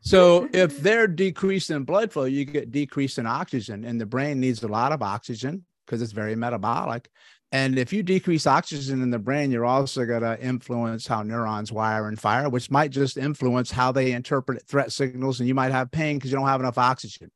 so, 0.00 0.48
if 0.52 0.80
they're 0.80 1.06
decreased 1.06 1.70
in 1.70 1.84
blood 1.84 2.10
flow, 2.10 2.24
you 2.24 2.46
get 2.46 2.72
decreased 2.72 3.16
in 3.16 3.28
oxygen, 3.28 3.84
and 3.84 4.00
the 4.00 4.06
brain 4.06 4.40
needs 4.40 4.64
a 4.64 4.68
lot 4.68 4.90
of 4.90 5.02
oxygen 5.02 5.64
because 5.86 6.02
it's 6.02 6.10
very 6.10 6.34
metabolic. 6.34 7.08
And 7.50 7.78
if 7.78 7.94
you 7.94 8.02
decrease 8.02 8.46
oxygen 8.46 9.02
in 9.02 9.10
the 9.10 9.18
brain, 9.18 9.50
you're 9.50 9.64
also 9.64 10.04
going 10.04 10.20
to 10.20 10.38
influence 10.40 11.06
how 11.06 11.22
neurons 11.22 11.72
wire 11.72 12.08
and 12.08 12.20
fire, 12.20 12.48
which 12.50 12.70
might 12.70 12.90
just 12.90 13.16
influence 13.16 13.70
how 13.70 13.90
they 13.90 14.12
interpret 14.12 14.66
threat 14.66 14.92
signals. 14.92 15.40
And 15.40 15.48
you 15.48 15.54
might 15.54 15.72
have 15.72 15.90
pain 15.90 16.18
because 16.18 16.30
you 16.30 16.36
don't 16.36 16.46
have 16.46 16.60
enough 16.60 16.76
oxygen, 16.76 17.30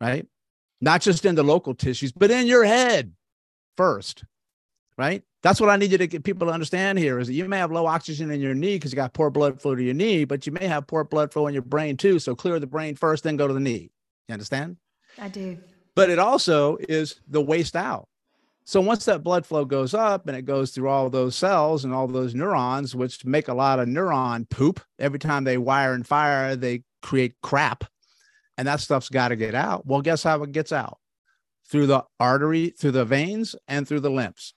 right? 0.00 0.24
Not 0.80 1.00
just 1.00 1.24
in 1.24 1.34
the 1.34 1.42
local 1.42 1.74
tissues, 1.74 2.12
but 2.12 2.30
in 2.30 2.46
your 2.46 2.62
head 2.62 3.12
first, 3.76 4.24
right? 4.96 5.22
That's 5.42 5.60
what 5.60 5.68
I 5.68 5.76
need 5.76 5.90
you 5.90 5.98
to 5.98 6.06
get 6.06 6.22
people 6.22 6.46
to 6.46 6.52
understand 6.52 6.98
here 6.98 7.18
is 7.18 7.26
that 7.26 7.34
you 7.34 7.48
may 7.48 7.58
have 7.58 7.72
low 7.72 7.86
oxygen 7.86 8.30
in 8.30 8.40
your 8.40 8.54
knee 8.54 8.76
because 8.76 8.92
you 8.92 8.96
got 8.96 9.14
poor 9.14 9.30
blood 9.30 9.60
flow 9.60 9.74
to 9.74 9.82
your 9.82 9.94
knee, 9.94 10.24
but 10.24 10.46
you 10.46 10.52
may 10.52 10.66
have 10.66 10.86
poor 10.86 11.02
blood 11.02 11.32
flow 11.32 11.48
in 11.48 11.54
your 11.54 11.62
brain 11.62 11.96
too. 11.96 12.20
So 12.20 12.36
clear 12.36 12.60
the 12.60 12.66
brain 12.68 12.94
first, 12.94 13.24
then 13.24 13.36
go 13.36 13.48
to 13.48 13.52
the 13.52 13.60
knee. 13.60 13.90
You 14.28 14.32
understand? 14.32 14.76
I 15.20 15.28
do. 15.28 15.58
But 15.96 16.08
it 16.08 16.18
also 16.18 16.76
is 16.88 17.20
the 17.28 17.42
waste 17.42 17.76
out 17.76 18.08
so 18.64 18.80
once 18.80 19.04
that 19.04 19.22
blood 19.22 19.44
flow 19.44 19.66
goes 19.66 19.92
up 19.92 20.26
and 20.26 20.36
it 20.36 20.46
goes 20.46 20.70
through 20.70 20.88
all 20.88 21.10
those 21.10 21.36
cells 21.36 21.84
and 21.84 21.92
all 21.92 22.08
those 22.08 22.34
neurons, 22.34 22.94
which 22.94 23.24
make 23.24 23.48
a 23.48 23.54
lot 23.54 23.78
of 23.78 23.88
neuron 23.88 24.48
poop 24.48 24.80
every 24.98 25.18
time 25.18 25.44
they 25.44 25.58
wire 25.58 25.92
and 25.92 26.06
fire, 26.06 26.56
they 26.56 26.82
create 27.02 27.34
crap. 27.42 27.84
And 28.56 28.66
that 28.66 28.80
stuff's 28.80 29.10
got 29.10 29.28
to 29.28 29.36
get 29.36 29.54
out. 29.54 29.84
Well, 29.86 30.00
guess 30.00 30.22
how 30.22 30.42
it 30.42 30.52
gets 30.52 30.72
out? 30.72 30.98
Through 31.68 31.88
the 31.88 32.04
artery, 32.18 32.70
through 32.70 32.92
the 32.92 33.04
veins, 33.04 33.54
and 33.68 33.86
through 33.86 34.00
the 34.00 34.10
lymphs. 34.10 34.54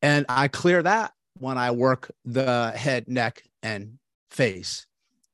And 0.00 0.26
I 0.28 0.48
clear 0.48 0.82
that 0.82 1.12
when 1.38 1.58
I 1.58 1.70
work 1.70 2.10
the 2.24 2.70
head, 2.70 3.08
neck, 3.08 3.44
and 3.62 3.98
face 4.30 4.86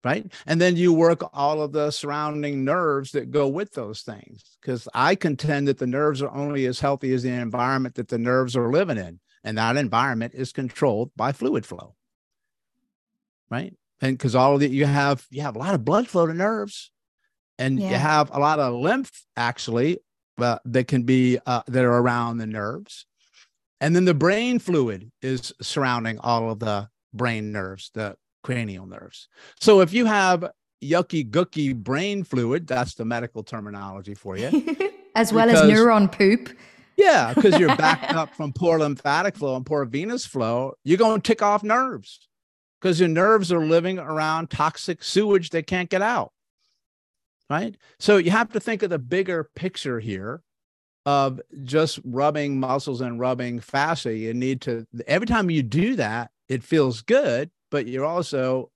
right? 0.05 0.31
And 0.47 0.61
then 0.61 0.77
you 0.77 0.93
work 0.93 1.23
all 1.33 1.63
of 1.63 1.73
the 1.73 1.91
surrounding 1.91 2.65
nerves 2.65 3.13
that 3.13 3.31
go 3.31 3.49
with 3.49 3.73
those 3.73 4.03
things. 4.03 4.57
Because 4.61 4.89
I 4.95 5.15
contend 5.15 5.69
that 5.69 5.79
the 5.79 5.87
nerves 5.87 6.23
are 6.23 6.31
only 6.31 6.67
as 6.67 6.81
healthy 6.81 7.13
as 7.15 7.23
the 7.23 7.31
environment 7.31 7.97
that 7.97 8.09
the 8.09 8.19
nerves 8.19 8.57
are 8.57 8.71
living 8.71 8.99
in. 8.99 9.21
And 9.45 9.59
that 9.59 9.77
environment 9.77 10.35
is 10.35 10.53
controlled 10.53 11.11
by 11.17 11.33
fluid 11.33 11.65
flow. 11.65 11.95
Right. 13.51 13.75
And 14.01 14.17
because 14.17 14.35
all 14.35 14.55
of 14.55 14.61
the 14.61 14.69
you 14.69 14.85
have 14.85 15.27
you 15.31 15.43
have 15.43 15.57
a 15.57 15.59
lot 15.59 15.75
of 15.75 15.85
blood 15.85 16.07
flow 16.07 16.27
to 16.27 16.35
nerves 16.35 16.91
and 17.59 17.81
yeah. 17.81 17.91
you 17.91 17.97
have 17.97 18.31
a 18.33 18.39
lot 18.39 18.61
of 18.61 18.75
lymph 18.75 19.25
actually 19.37 19.99
uh, 20.39 20.59
that 20.65 20.87
can 20.87 21.03
be 21.03 21.39
uh, 21.47 21.63
that 21.67 21.85
are 21.85 21.99
around 21.99 22.39
the 22.39 22.47
nerves. 22.47 23.07
And 23.81 23.95
then 23.95 24.05
the 24.05 24.15
brain 24.15 24.59
fluid 24.59 25.11
is 25.23 25.53
surrounding 25.63 26.19
all 26.19 26.51
of 26.51 26.59
the 26.59 26.89
brain 27.13 27.53
nerves, 27.53 27.91
the 27.95 28.17
cranial 28.49 28.87
nerves. 28.87 29.29
So 29.61 29.83
if 29.83 29.93
you 29.93 30.07
have 30.07 30.51
yucky 30.83 31.29
gooky 31.29 31.75
brain 31.75 32.25
fluid, 32.25 32.67
that's 32.67 32.95
the 32.95 33.05
medical 33.05 33.43
terminology 33.43 34.15
for 34.15 34.39
you. 34.39 34.47
as 35.15 35.35
well 35.35 35.49
because, 35.49 35.71
as 35.71 35.71
neuron 35.71 36.11
poop. 36.11 36.57
Yeah, 36.97 37.35
because 37.35 37.59
you're 37.59 37.77
backed 37.77 38.15
up 38.15 38.35
from 38.35 38.55
poor 38.55 38.79
lymphatic 38.79 39.37
flow 39.37 39.55
and 39.55 39.67
poor 39.67 39.85
venous 39.85 40.25
flow, 40.25 40.73
you're 40.83 40.97
going 40.97 41.21
to 41.21 41.27
tick 41.27 41.43
off 41.43 41.63
nerves 41.63 42.27
because 42.81 42.99
your 42.99 43.11
nerves 43.11 43.53
are 43.53 43.67
living 43.67 43.99
around 43.99 44.49
toxic 44.49 45.05
sewage 45.05 45.51
that 45.51 45.67
can't 45.67 45.91
get 45.91 46.01
out. 46.01 46.33
Right. 47.51 47.77
So 47.99 48.17
you 48.17 48.31
have 48.31 48.51
to 48.53 48.61
think 48.61 48.83
of 48.83 48.89
the 48.89 48.99
bigger 48.99 49.51
picture 49.57 50.01
here 50.01 50.43
of 51.05 51.39
just 51.65 52.01
rubbing 52.03 52.59
muscles 52.59 53.03
and 53.03 53.21
rubbing 53.21 53.61
fascia. 53.61 54.17
You 54.17 54.33
need 54.33 54.63
to, 54.63 54.87
every 55.07 55.27
time 55.27 55.51
you 55.51 55.63
do 55.63 55.97
that, 55.97 56.31
it 56.49 56.63
feels 56.63 57.03
good, 57.03 57.51
but 57.71 57.87
you're 57.87 58.05
also 58.05 58.71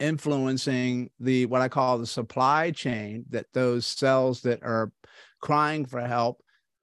influencing 0.00 1.10
the 1.18 1.46
what 1.46 1.60
I 1.60 1.68
call 1.68 1.98
the 1.98 2.06
supply 2.06 2.70
chain 2.70 3.24
that 3.30 3.46
those 3.52 3.86
cells 3.86 4.42
that 4.42 4.62
are 4.62 4.92
crying 5.40 5.84
for 5.84 6.00
help 6.00 6.40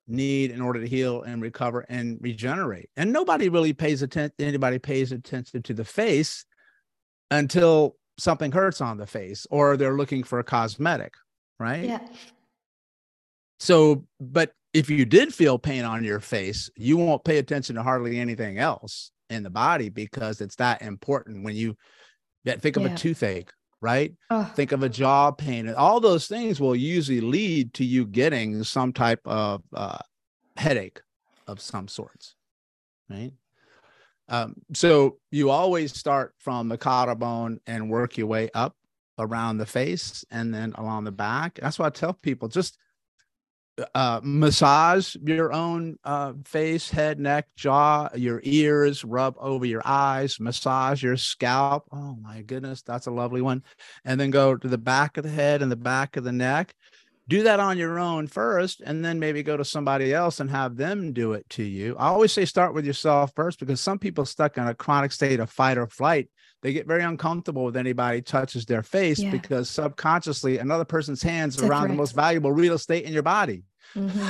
need 0.08 0.52
in 0.52 0.62
order 0.62 0.82
to 0.82 0.88
heal 0.88 1.24
and 1.24 1.42
recover 1.42 1.86
and 1.90 2.18
regenerate. 2.22 2.90
And 2.96 3.12
nobody 3.12 3.50
really 3.50 3.74
pays 3.74 4.02
attention, 4.02 4.34
anybody 4.40 4.80
pays 4.80 5.12
attention 5.12 5.64
to 5.64 5.74
the 5.74 5.86
face 5.86 6.46
until 7.32 7.96
something 8.18 8.52
hurts 8.52 8.82
on 8.82 8.98
the 8.98 9.08
face 9.08 9.48
or 9.50 9.78
they're 9.78 9.98
looking 9.98 10.24
for 10.24 10.40
a 10.40 10.44
cosmetic, 10.44 11.14
right? 11.60 11.86
Yeah. 11.86 12.00
So, 13.60 14.06
but 14.20 14.52
if 14.74 14.90
you 14.90 15.06
did 15.06 15.34
feel 15.34 15.58
pain 15.58 15.86
on 15.86 16.04
your 16.04 16.20
face, 16.20 16.70
you 16.76 16.98
won't 16.98 17.24
pay 17.24 17.38
attention 17.38 17.76
to 17.76 17.84
hardly 17.84 18.20
anything 18.20 18.60
else 18.60 19.12
in 19.30 19.44
the 19.44 19.50
body 19.50 19.90
because 19.90 20.42
it's 20.42 20.56
that 20.56 20.82
important 20.82 21.44
when 21.44 21.56
you 21.56 21.76
think 22.46 22.78
of 22.78 22.84
yeah. 22.84 22.94
a 22.94 22.98
toothache 22.98 23.52
right 23.82 24.14
oh. 24.30 24.44
think 24.56 24.72
of 24.72 24.84
a 24.84 24.90
jaw 24.90 25.32
pain 25.32 25.68
and 25.68 25.76
all 25.76 26.00
those 26.00 26.28
things 26.28 26.60
will 26.60 26.76
usually 26.76 27.22
lead 27.22 27.74
to 27.74 27.84
you 27.84 28.06
getting 28.06 28.64
some 28.64 28.94
type 28.94 29.20
of 29.26 29.62
uh, 29.74 29.98
headache 30.56 31.02
of 31.48 31.60
some 31.60 31.88
sorts 31.88 32.36
right 33.10 33.32
um, 34.28 34.56
so 34.74 35.18
you 35.30 35.52
always 35.52 35.96
start 35.96 36.34
from 36.40 36.68
the 36.68 36.78
collarbone 36.78 37.60
and 37.68 37.90
work 37.90 38.18
your 38.18 38.28
way 38.28 38.50
up 38.54 38.76
around 39.20 39.58
the 39.58 39.66
face 39.66 40.26
and 40.32 40.54
then 40.54 40.74
along 40.78 41.04
the 41.04 41.12
back 41.12 41.60
that's 41.62 41.78
why 41.78 41.88
i 41.88 41.90
tell 41.90 42.14
people 42.14 42.48
just 42.48 42.78
uh, 43.94 44.22
massage 44.24 45.16
your 45.24 45.52
own 45.52 45.98
uh, 46.04 46.34
face, 46.46 46.90
head, 46.90 47.20
neck, 47.20 47.48
jaw, 47.56 48.10
your 48.16 48.40
ears, 48.44 49.04
rub 49.04 49.36
over 49.38 49.66
your 49.66 49.82
eyes, 49.86 50.40
massage 50.40 51.04
your 51.04 51.18
scalp. 51.18 51.86
Oh 51.92 52.18
my 52.22 52.42
goodness, 52.42 52.82
that's 52.82 53.08
a 53.08 53.12
lovely 53.12 53.42
one. 53.42 53.64
And 54.06 54.20
then 54.20 54.32
go 54.32 54.56
to 54.56 54.68
the 54.68 54.78
back 54.78 55.18
of 55.18 55.24
the 55.24 55.30
head 55.30 55.62
and 55.62 55.72
the 55.72 55.76
back 55.76 56.18
of 56.18 56.24
the 56.24 56.32
neck. 56.32 56.74
Do 57.28 57.42
that 57.44 57.60
on 57.60 57.80
your 57.80 57.98
own 58.00 58.28
first, 58.28 58.82
and 58.82 59.04
then 59.04 59.20
maybe 59.20 59.42
go 59.42 59.58
to 59.58 59.66
somebody 59.66 60.14
else 60.14 60.40
and 60.40 60.50
have 60.52 60.78
them 60.78 61.12
do 61.12 61.34
it 61.34 61.50
to 61.52 61.64
you. 61.64 61.96
I 61.98 62.10
always 62.10 62.32
say 62.32 62.46
start 62.46 62.76
with 62.76 62.86
yourself 62.86 63.32
first 63.36 63.60
because 63.60 63.82
some 63.82 63.98
people 63.98 64.26
stuck 64.26 64.58
in 64.58 64.68
a 64.68 64.76
chronic 64.76 65.12
state 65.12 65.40
of 65.40 65.50
fight 65.50 65.80
or 65.80 65.88
flight 65.88 66.30
they 66.62 66.74
get 66.74 66.88
very 66.88 67.04
uncomfortable 67.04 67.64
with 67.66 67.78
anybody 67.78 68.22
touches 68.22 68.66
their 68.66 68.84
face 68.84 69.20
yeah. 69.20 69.32
because 69.32 69.70
subconsciously 69.70 70.58
another 70.58 70.86
person's 70.86 71.22
hands 71.22 71.62
are 71.62 71.68
around 71.68 71.90
the 71.90 71.96
most 71.96 72.16
valuable 72.16 72.52
real 72.52 72.74
estate 72.74 73.06
in 73.06 73.14
your 73.14 73.24
body. 73.24 73.64
Mm-hmm. 73.96 74.30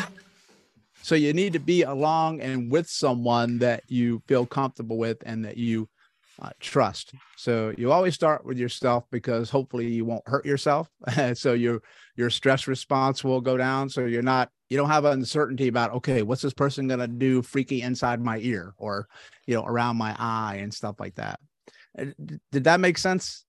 So 1.01 1.15
you 1.15 1.34
need 1.34 1.53
to 1.53 1.60
be 1.60 1.84
along 1.84 2.41
and 2.41 2.72
with 2.72 2.89
someone 2.89 3.60
that 3.60 3.84
you 3.88 4.24
feel 4.27 4.46
comfortable 4.46 4.98
with 4.98 5.22
and 5.25 5.46
that 5.46 5.55
you 5.55 5.88
uh, 6.41 6.50
trust. 6.60 7.13
So 7.38 7.74
you 7.77 7.91
always 7.91 8.15
start 8.15 8.46
with 8.46 8.58
yourself 8.58 9.05
because 9.12 9.50
hopefully 9.50 9.88
you 9.88 10.03
won't 10.03 10.27
hurt 10.27 10.46
yourself. 10.46 10.89
so 11.36 11.53
your 11.53 11.82
your 12.15 12.29
stress 12.29 12.67
response 12.67 13.24
will 13.24 13.41
go 13.41 13.55
down. 13.55 13.89
So 13.89 14.05
you're 14.05 14.22
not 14.22 14.50
you 14.70 14.77
don't 14.77 14.89
have 14.89 15.05
uncertainty 15.05 15.67
about 15.67 15.94
okay, 15.94 16.24
what's 16.24 16.41
this 16.41 16.53
person 16.53 16.88
gonna 16.88 17.08
do 17.08 17.41
freaky 17.41 17.82
inside 17.82 18.20
my 18.20 18.39
ear 18.39 18.74
or 18.77 19.08
you 19.46 19.55
know 19.55 19.63
around 19.63 19.98
my 19.98 20.15
eye 20.17 20.60
and 20.62 20.74
stuff 20.74 21.00
like 21.00 21.15
that. 21.15 21.39
Did 21.97 22.63
that 22.63 22.79
make 22.79 22.97
sense? 22.97 23.45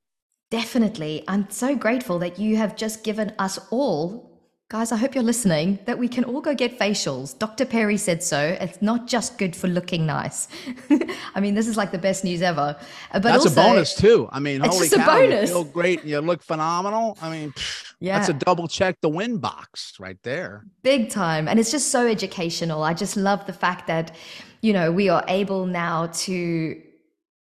Definitely. 0.50 1.24
I'm 1.26 1.50
so 1.50 1.74
grateful 1.74 2.18
that 2.20 2.38
you 2.38 2.56
have 2.56 2.76
just 2.76 3.02
given 3.02 3.32
us 3.38 3.58
all, 3.70 4.40
guys, 4.68 4.92
I 4.92 4.96
hope 4.96 5.14
you're 5.16 5.24
listening, 5.24 5.80
that 5.86 5.98
we 5.98 6.06
can 6.06 6.22
all 6.22 6.40
go 6.40 6.54
get 6.54 6.78
facials. 6.78 7.36
Dr. 7.36 7.64
Perry 7.64 7.96
said 7.96 8.22
so. 8.22 8.56
It's 8.60 8.80
not 8.80 9.08
just 9.08 9.38
good 9.38 9.56
for 9.56 9.66
looking 9.66 10.06
nice. 10.06 10.46
I 11.34 11.40
mean, 11.40 11.54
this 11.54 11.66
is 11.66 11.76
like 11.76 11.90
the 11.90 11.98
best 11.98 12.22
news 12.22 12.42
ever. 12.42 12.76
Uh, 13.10 13.14
but 13.14 13.22
that's 13.24 13.46
also, 13.46 13.60
a 13.60 13.64
bonus 13.64 13.94
too. 13.96 14.28
I 14.30 14.38
mean, 14.38 14.60
holy 14.60 14.88
cow, 14.88 15.18
you 15.18 15.46
feel 15.48 15.64
great 15.64 16.02
and 16.02 16.10
you 16.10 16.20
look 16.20 16.44
phenomenal. 16.44 17.18
I 17.20 17.28
mean, 17.28 17.52
yeah. 17.98 18.16
that's 18.16 18.28
a 18.28 18.34
double 18.34 18.68
check 18.68 19.00
the 19.00 19.08
win 19.08 19.38
box 19.38 19.94
right 19.98 20.18
there. 20.22 20.64
Big 20.82 21.10
time. 21.10 21.48
And 21.48 21.58
it's 21.58 21.72
just 21.72 21.90
so 21.90 22.06
educational. 22.06 22.84
I 22.84 22.94
just 22.94 23.16
love 23.16 23.46
the 23.46 23.52
fact 23.52 23.88
that, 23.88 24.14
you 24.60 24.72
know, 24.72 24.92
we 24.92 25.08
are 25.08 25.24
able 25.26 25.66
now 25.66 26.06
to 26.06 26.80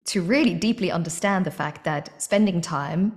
to 0.06 0.22
really 0.22 0.54
deeply 0.54 0.90
understand 0.90 1.44
the 1.44 1.50
fact 1.50 1.84
that 1.84 2.10
spending 2.20 2.60
time, 2.60 3.14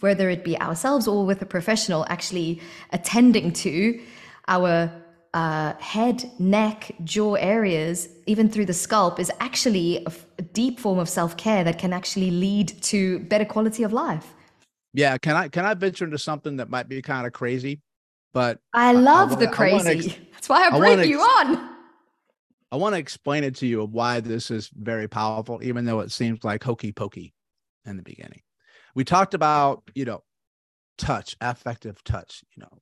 whether 0.00 0.28
it 0.28 0.44
be 0.44 0.60
ourselves 0.60 1.08
or 1.08 1.24
with 1.24 1.40
a 1.42 1.46
professional, 1.46 2.04
actually 2.08 2.60
attending 2.92 3.52
to 3.52 4.00
our 4.48 4.90
uh, 5.34 5.74
head, 5.74 6.30
neck, 6.38 6.90
jaw 7.04 7.34
areas, 7.34 8.08
even 8.26 8.48
through 8.48 8.66
the 8.66 8.72
scalp, 8.72 9.20
is 9.20 9.30
actually 9.40 10.04
a, 10.04 10.12
a 10.38 10.42
deep 10.42 10.80
form 10.80 10.98
of 10.98 11.08
self 11.08 11.36
care 11.36 11.64
that 11.64 11.78
can 11.78 11.92
actually 11.92 12.30
lead 12.30 12.68
to 12.82 13.20
better 13.20 13.44
quality 13.44 13.82
of 13.82 13.92
life. 13.92 14.34
Yeah, 14.94 15.18
can 15.18 15.36
I 15.36 15.48
can 15.48 15.64
I 15.64 15.74
venture 15.74 16.04
into 16.04 16.18
something 16.18 16.56
that 16.56 16.70
might 16.70 16.88
be 16.88 17.02
kind 17.02 17.26
of 17.26 17.32
crazy, 17.32 17.80
but 18.32 18.58
I 18.72 18.92
love 18.92 19.32
I, 19.32 19.34
I 19.34 19.38
the 19.38 19.48
crazy. 19.48 19.90
Ex- 19.90 20.18
That's 20.32 20.48
why 20.48 20.68
I 20.68 20.78
bring 20.78 21.08
you 21.08 21.20
on. 21.20 21.67
I 22.70 22.76
want 22.76 22.94
to 22.94 22.98
explain 22.98 23.44
it 23.44 23.56
to 23.56 23.66
you 23.66 23.82
of 23.82 23.92
why 23.92 24.20
this 24.20 24.50
is 24.50 24.70
very 24.74 25.08
powerful, 25.08 25.60
even 25.62 25.84
though 25.84 26.00
it 26.00 26.12
seems 26.12 26.44
like 26.44 26.62
hokey 26.62 26.92
pokey 26.92 27.32
in 27.86 27.96
the 27.96 28.02
beginning. 28.02 28.42
We 28.94 29.04
talked 29.04 29.34
about, 29.34 29.82
you 29.94 30.04
know, 30.04 30.22
touch, 30.98 31.36
affective 31.40 32.02
touch, 32.04 32.44
you 32.56 32.62
know, 32.62 32.78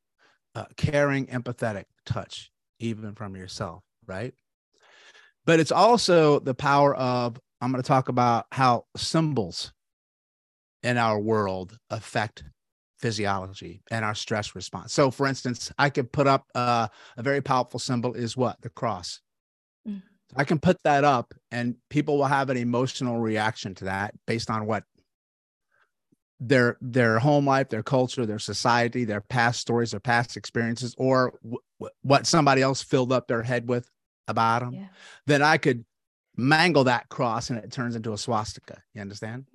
uh, 0.54 0.64
caring, 0.76 1.26
empathetic 1.26 1.84
touch, 2.04 2.50
even 2.80 3.14
from 3.14 3.36
yourself, 3.36 3.84
right? 4.06 4.34
But 5.44 5.60
it's 5.60 5.72
also 5.72 6.40
the 6.40 6.54
power 6.54 6.96
of, 6.96 7.38
I'm 7.60 7.70
going 7.70 7.82
to 7.82 7.86
talk 7.86 8.08
about 8.08 8.46
how 8.50 8.86
symbols 8.96 9.72
in 10.82 10.98
our 10.98 11.20
world 11.20 11.78
affect 11.90 12.42
physiology 12.98 13.82
and 13.90 14.04
our 14.04 14.14
stress 14.14 14.54
response. 14.56 14.92
So, 14.92 15.10
for 15.10 15.26
instance, 15.26 15.70
I 15.78 15.90
could 15.90 16.10
put 16.10 16.26
up 16.26 16.46
uh, 16.54 16.88
a 17.16 17.22
very 17.22 17.40
powerful 17.40 17.78
symbol 17.78 18.14
is 18.14 18.36
what? 18.36 18.60
The 18.62 18.70
cross 18.70 19.20
I 20.34 20.44
can 20.44 20.58
put 20.58 20.82
that 20.82 21.04
up 21.04 21.34
and 21.50 21.76
people 21.88 22.18
will 22.18 22.24
have 22.24 22.50
an 22.50 22.56
emotional 22.56 23.18
reaction 23.18 23.74
to 23.76 23.84
that 23.84 24.14
based 24.26 24.50
on 24.50 24.66
what 24.66 24.84
their 26.40 26.76
their 26.80 27.18
home 27.18 27.46
life, 27.46 27.68
their 27.68 27.82
culture, 27.82 28.26
their 28.26 28.38
society, 28.38 29.04
their 29.04 29.22
past 29.22 29.60
stories, 29.60 29.92
their 29.92 30.00
past 30.00 30.36
experiences, 30.36 30.94
or 30.98 31.38
w- 31.42 31.58
what 32.02 32.26
somebody 32.26 32.60
else 32.60 32.82
filled 32.82 33.12
up 33.12 33.26
their 33.26 33.42
head 33.42 33.68
with 33.68 33.88
about 34.28 34.60
them. 34.60 34.74
Yeah. 34.74 34.88
Then 35.26 35.42
I 35.42 35.56
could 35.56 35.84
mangle 36.36 36.84
that 36.84 37.08
cross 37.08 37.48
and 37.48 37.58
it 37.58 37.72
turns 37.72 37.96
into 37.96 38.12
a 38.12 38.18
swastika. 38.18 38.82
You 38.94 39.00
understand? 39.00 39.46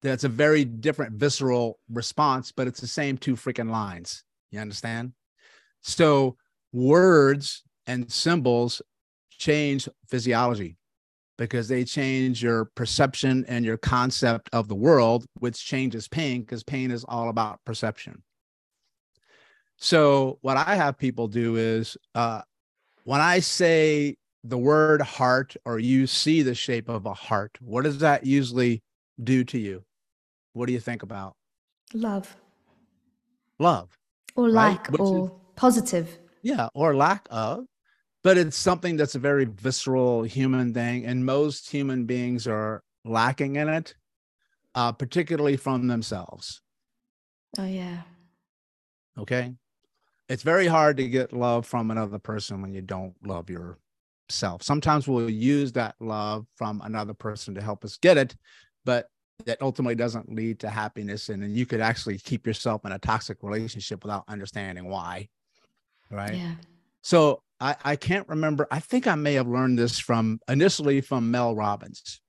That's 0.00 0.24
a 0.24 0.28
very 0.28 0.64
different 0.64 1.14
visceral 1.14 1.78
response, 1.90 2.50
but 2.50 2.66
it's 2.66 2.80
the 2.80 2.86
same 2.86 3.18
two 3.18 3.36
freaking 3.36 3.70
lines. 3.70 4.24
You 4.50 4.60
understand? 4.60 5.12
So 5.82 6.36
words 6.72 7.62
and 7.86 8.10
symbols 8.10 8.80
change 9.42 9.88
physiology 10.08 10.76
because 11.36 11.66
they 11.66 11.82
change 11.82 12.40
your 12.42 12.66
perception 12.76 13.44
and 13.48 13.64
your 13.64 13.76
concept 13.76 14.48
of 14.52 14.68
the 14.68 14.74
world, 14.74 15.26
which 15.40 15.64
changes 15.64 16.06
pain 16.06 16.42
because 16.42 16.62
pain 16.62 16.92
is 16.92 17.04
all 17.08 17.28
about 17.28 17.58
perception. 17.64 18.22
So, 19.78 20.38
what 20.42 20.56
I 20.56 20.76
have 20.76 20.96
people 20.96 21.26
do 21.26 21.56
is 21.56 21.96
uh, 22.14 22.42
when 23.02 23.20
I 23.20 23.40
say 23.40 24.14
the 24.44 24.58
word 24.58 25.02
heart 25.02 25.56
or 25.64 25.80
you 25.80 26.06
see 26.06 26.42
the 26.42 26.54
shape 26.54 26.88
of 26.88 27.06
a 27.06 27.14
heart, 27.14 27.50
what 27.60 27.82
does 27.82 27.98
that 27.98 28.24
usually 28.24 28.80
do 29.22 29.42
to 29.44 29.58
you? 29.58 29.82
What 30.52 30.66
do 30.66 30.72
you 30.72 30.80
think 30.80 31.02
about? 31.02 31.34
Love. 31.94 32.36
Love. 33.58 33.98
Or 34.36 34.48
lack 34.48 34.88
or 35.00 35.24
is, 35.24 35.30
positive. 35.56 36.18
Yeah, 36.42 36.68
or 36.74 36.94
lack 36.94 37.26
of 37.30 37.66
but 38.22 38.38
it's 38.38 38.56
something 38.56 38.96
that's 38.96 39.14
a 39.14 39.18
very 39.18 39.44
visceral 39.44 40.22
human 40.22 40.72
thing 40.72 41.04
and 41.04 41.24
most 41.24 41.70
human 41.70 42.04
beings 42.04 42.46
are 42.46 42.82
lacking 43.04 43.56
in 43.56 43.68
it 43.68 43.94
uh, 44.74 44.92
particularly 44.92 45.56
from 45.56 45.86
themselves 45.86 46.60
oh 47.58 47.66
yeah 47.66 48.02
okay 49.18 49.54
it's 50.32 50.42
very 50.42 50.66
hard 50.66 50.96
to 50.96 51.08
get 51.08 51.34
love 51.34 51.66
from 51.66 51.90
another 51.90 52.18
person 52.18 52.62
when 52.62 52.72
you 52.72 52.80
don't 52.80 53.14
love 53.22 53.50
yourself. 53.50 54.62
Sometimes 54.62 55.06
we'll 55.06 55.28
use 55.28 55.72
that 55.72 55.94
love 56.00 56.46
from 56.56 56.80
another 56.84 57.12
person 57.12 57.54
to 57.54 57.60
help 57.60 57.84
us 57.84 57.98
get 57.98 58.16
it, 58.16 58.34
but 58.86 59.08
that 59.44 59.60
ultimately 59.60 59.94
doesn't 59.94 60.34
lead 60.34 60.58
to 60.60 60.70
happiness. 60.70 61.28
And 61.28 61.42
then 61.42 61.54
you 61.54 61.66
could 61.66 61.82
actually 61.82 62.16
keep 62.16 62.46
yourself 62.46 62.86
in 62.86 62.92
a 62.92 62.98
toxic 62.98 63.42
relationship 63.42 64.04
without 64.04 64.24
understanding 64.26 64.88
why. 64.88 65.28
Right. 66.10 66.34
Yeah. 66.34 66.54
So 67.02 67.42
I, 67.62 67.76
I 67.84 67.96
can't 67.96 68.28
remember. 68.28 68.66
I 68.72 68.80
think 68.80 69.06
I 69.06 69.14
may 69.14 69.34
have 69.34 69.46
learned 69.46 69.78
this 69.78 70.00
from 70.00 70.40
initially 70.48 71.00
from 71.00 71.30
Mel 71.30 71.54
Robbins. 71.54 72.20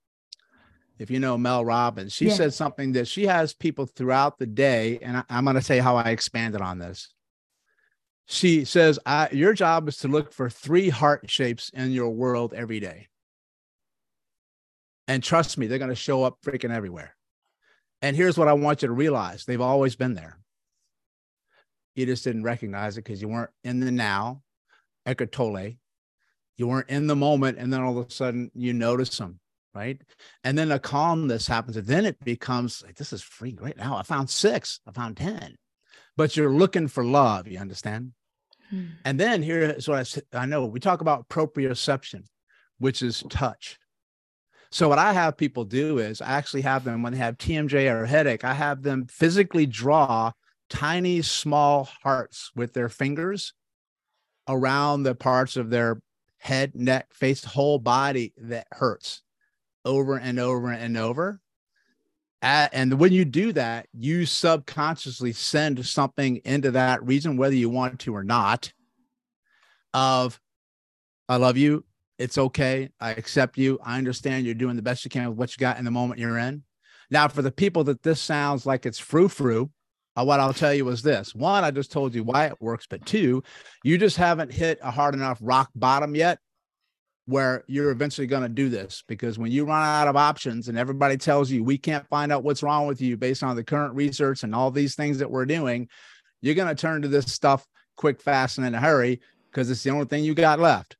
If 0.96 1.10
you 1.10 1.18
know 1.18 1.36
Mel 1.36 1.64
Robbins, 1.64 2.12
she 2.12 2.26
Yeah. 2.26 2.34
said 2.34 2.54
something 2.54 2.92
that 2.92 3.08
she 3.08 3.26
has 3.26 3.52
people 3.52 3.84
throughout 3.84 4.38
the 4.38 4.46
day, 4.46 5.00
and 5.02 5.16
I, 5.16 5.24
I'm 5.28 5.42
going 5.42 5.56
to 5.56 5.62
say 5.62 5.80
how 5.80 5.96
I 5.96 6.10
expanded 6.10 6.60
on 6.60 6.78
this. 6.78 7.12
She 8.26 8.64
says, 8.64 9.00
I, 9.04 9.28
Your 9.32 9.54
job 9.54 9.88
is 9.88 9.96
to 9.98 10.08
look 10.08 10.32
for 10.32 10.48
three 10.48 10.88
heart 10.88 11.28
shapes 11.28 11.68
in 11.70 11.90
your 11.90 12.10
world 12.10 12.54
every 12.54 12.78
day. 12.78 13.08
And 15.08 15.20
trust 15.20 15.58
me, 15.58 15.66
they're 15.66 15.78
going 15.78 15.88
to 15.88 15.96
show 15.96 16.22
up 16.22 16.38
freaking 16.46 16.70
everywhere. 16.70 17.16
And 18.02 18.14
here's 18.14 18.38
what 18.38 18.46
I 18.46 18.52
want 18.52 18.82
you 18.82 18.88
to 18.88 18.94
realize 18.94 19.44
they've 19.44 19.60
always 19.60 19.96
been 19.96 20.14
there. 20.14 20.38
You 21.96 22.06
just 22.06 22.22
didn't 22.22 22.44
recognize 22.44 22.96
it 22.96 23.04
because 23.04 23.20
you 23.20 23.26
weren't 23.28 23.50
in 23.64 23.80
the 23.80 23.90
now, 23.90 24.43
Eckhart 25.06 25.32
Tolle. 25.32 25.76
You 26.56 26.68
weren't 26.68 26.90
in 26.90 27.06
the 27.06 27.16
moment. 27.16 27.58
And 27.58 27.72
then 27.72 27.80
all 27.80 27.98
of 27.98 28.06
a 28.06 28.10
sudden 28.10 28.50
you 28.54 28.72
notice 28.72 29.18
them, 29.18 29.40
right? 29.74 30.00
And 30.44 30.56
then 30.56 30.70
a 30.70 30.78
calmness 30.78 31.46
happens. 31.46 31.76
And 31.76 31.86
then 31.86 32.04
it 32.04 32.22
becomes 32.24 32.82
like, 32.84 32.96
this 32.96 33.12
is 33.12 33.22
free 33.22 33.56
right 33.60 33.76
now. 33.76 33.96
I 33.96 34.02
found 34.02 34.30
six, 34.30 34.80
I 34.86 34.92
found 34.92 35.16
10. 35.16 35.56
But 36.16 36.36
you're 36.36 36.52
looking 36.52 36.88
for 36.88 37.04
love, 37.04 37.48
you 37.48 37.58
understand? 37.58 38.12
Hmm. 38.70 38.84
And 39.04 39.18
then 39.18 39.42
here's 39.42 39.88
what 39.88 40.16
I 40.32 40.46
know 40.46 40.64
we 40.66 40.80
talk 40.80 41.00
about 41.00 41.28
proprioception, 41.28 42.24
which 42.78 43.02
is 43.02 43.24
touch. 43.28 43.78
So 44.70 44.88
what 44.88 44.98
I 44.98 45.12
have 45.12 45.36
people 45.36 45.64
do 45.64 45.98
is 45.98 46.20
I 46.20 46.32
actually 46.32 46.62
have 46.62 46.82
them 46.82 47.02
when 47.02 47.12
they 47.12 47.18
have 47.18 47.38
TMJ 47.38 47.92
or 47.92 48.06
headache, 48.06 48.44
I 48.44 48.54
have 48.54 48.82
them 48.82 49.06
physically 49.06 49.66
draw 49.66 50.32
tiny 50.68 51.22
small 51.22 51.88
hearts 52.02 52.50
with 52.56 52.72
their 52.72 52.88
fingers 52.88 53.52
around 54.48 55.02
the 55.02 55.14
parts 55.14 55.56
of 55.56 55.70
their 55.70 56.00
head, 56.38 56.74
neck, 56.74 57.12
face, 57.12 57.44
whole 57.44 57.78
body 57.78 58.32
that 58.36 58.66
hurts 58.72 59.22
over 59.84 60.16
and 60.16 60.38
over 60.38 60.70
and 60.70 60.96
over. 60.96 61.40
And 62.42 63.00
when 63.00 63.12
you 63.12 63.24
do 63.24 63.52
that, 63.54 63.86
you 63.94 64.26
subconsciously 64.26 65.32
send 65.32 65.86
something 65.86 66.42
into 66.44 66.72
that 66.72 67.02
region, 67.02 67.38
whether 67.38 67.54
you 67.54 67.70
want 67.70 68.00
to 68.00 68.14
or 68.14 68.22
not, 68.22 68.70
of 69.94 70.38
I 71.26 71.36
love 71.36 71.56
you. 71.56 71.86
It's 72.18 72.36
okay. 72.36 72.90
I 73.00 73.12
accept 73.12 73.56
you. 73.56 73.78
I 73.82 73.96
understand 73.96 74.44
you're 74.44 74.54
doing 74.54 74.76
the 74.76 74.82
best 74.82 75.06
you 75.06 75.10
can 75.10 75.30
with 75.30 75.38
what 75.38 75.56
you 75.56 75.60
got 75.60 75.78
in 75.78 75.86
the 75.86 75.90
moment 75.90 76.20
you're 76.20 76.38
in. 76.38 76.64
Now, 77.10 77.28
for 77.28 77.40
the 77.40 77.50
people 77.50 77.84
that 77.84 78.02
this 78.02 78.20
sounds 78.20 78.66
like 78.66 78.84
it's 78.84 78.98
frou 78.98 79.28
frou, 79.28 79.70
uh, 80.16 80.24
what 80.24 80.40
I'll 80.40 80.54
tell 80.54 80.74
you 80.74 80.88
is 80.88 81.02
this 81.02 81.34
one, 81.34 81.64
I 81.64 81.70
just 81.70 81.92
told 81.92 82.14
you 82.14 82.22
why 82.24 82.46
it 82.46 82.60
works, 82.60 82.86
but 82.88 83.04
two, 83.04 83.42
you 83.82 83.98
just 83.98 84.16
haven't 84.16 84.52
hit 84.52 84.78
a 84.82 84.90
hard 84.90 85.14
enough 85.14 85.38
rock 85.40 85.70
bottom 85.74 86.14
yet 86.14 86.38
where 87.26 87.64
you're 87.66 87.90
eventually 87.90 88.26
going 88.26 88.42
to 88.42 88.48
do 88.48 88.68
this 88.68 89.02
because 89.08 89.38
when 89.38 89.50
you 89.50 89.64
run 89.64 89.82
out 89.82 90.08
of 90.08 90.16
options 90.16 90.68
and 90.68 90.76
everybody 90.76 91.16
tells 91.16 91.50
you 91.50 91.64
we 91.64 91.78
can't 91.78 92.06
find 92.08 92.30
out 92.30 92.44
what's 92.44 92.62
wrong 92.62 92.86
with 92.86 93.00
you 93.00 93.16
based 93.16 93.42
on 93.42 93.56
the 93.56 93.64
current 93.64 93.94
research 93.94 94.42
and 94.42 94.54
all 94.54 94.70
these 94.70 94.94
things 94.94 95.18
that 95.18 95.30
we're 95.30 95.46
doing, 95.46 95.88
you're 96.42 96.54
going 96.54 96.68
to 96.68 96.74
turn 96.74 97.00
to 97.02 97.08
this 97.08 97.32
stuff 97.32 97.66
quick, 97.96 98.20
fast, 98.20 98.58
and 98.58 98.66
in 98.66 98.74
a 98.74 98.80
hurry 98.80 99.20
because 99.50 99.70
it's 99.70 99.82
the 99.82 99.90
only 99.90 100.04
thing 100.04 100.24
you 100.24 100.34
got 100.34 100.58
left. 100.58 100.96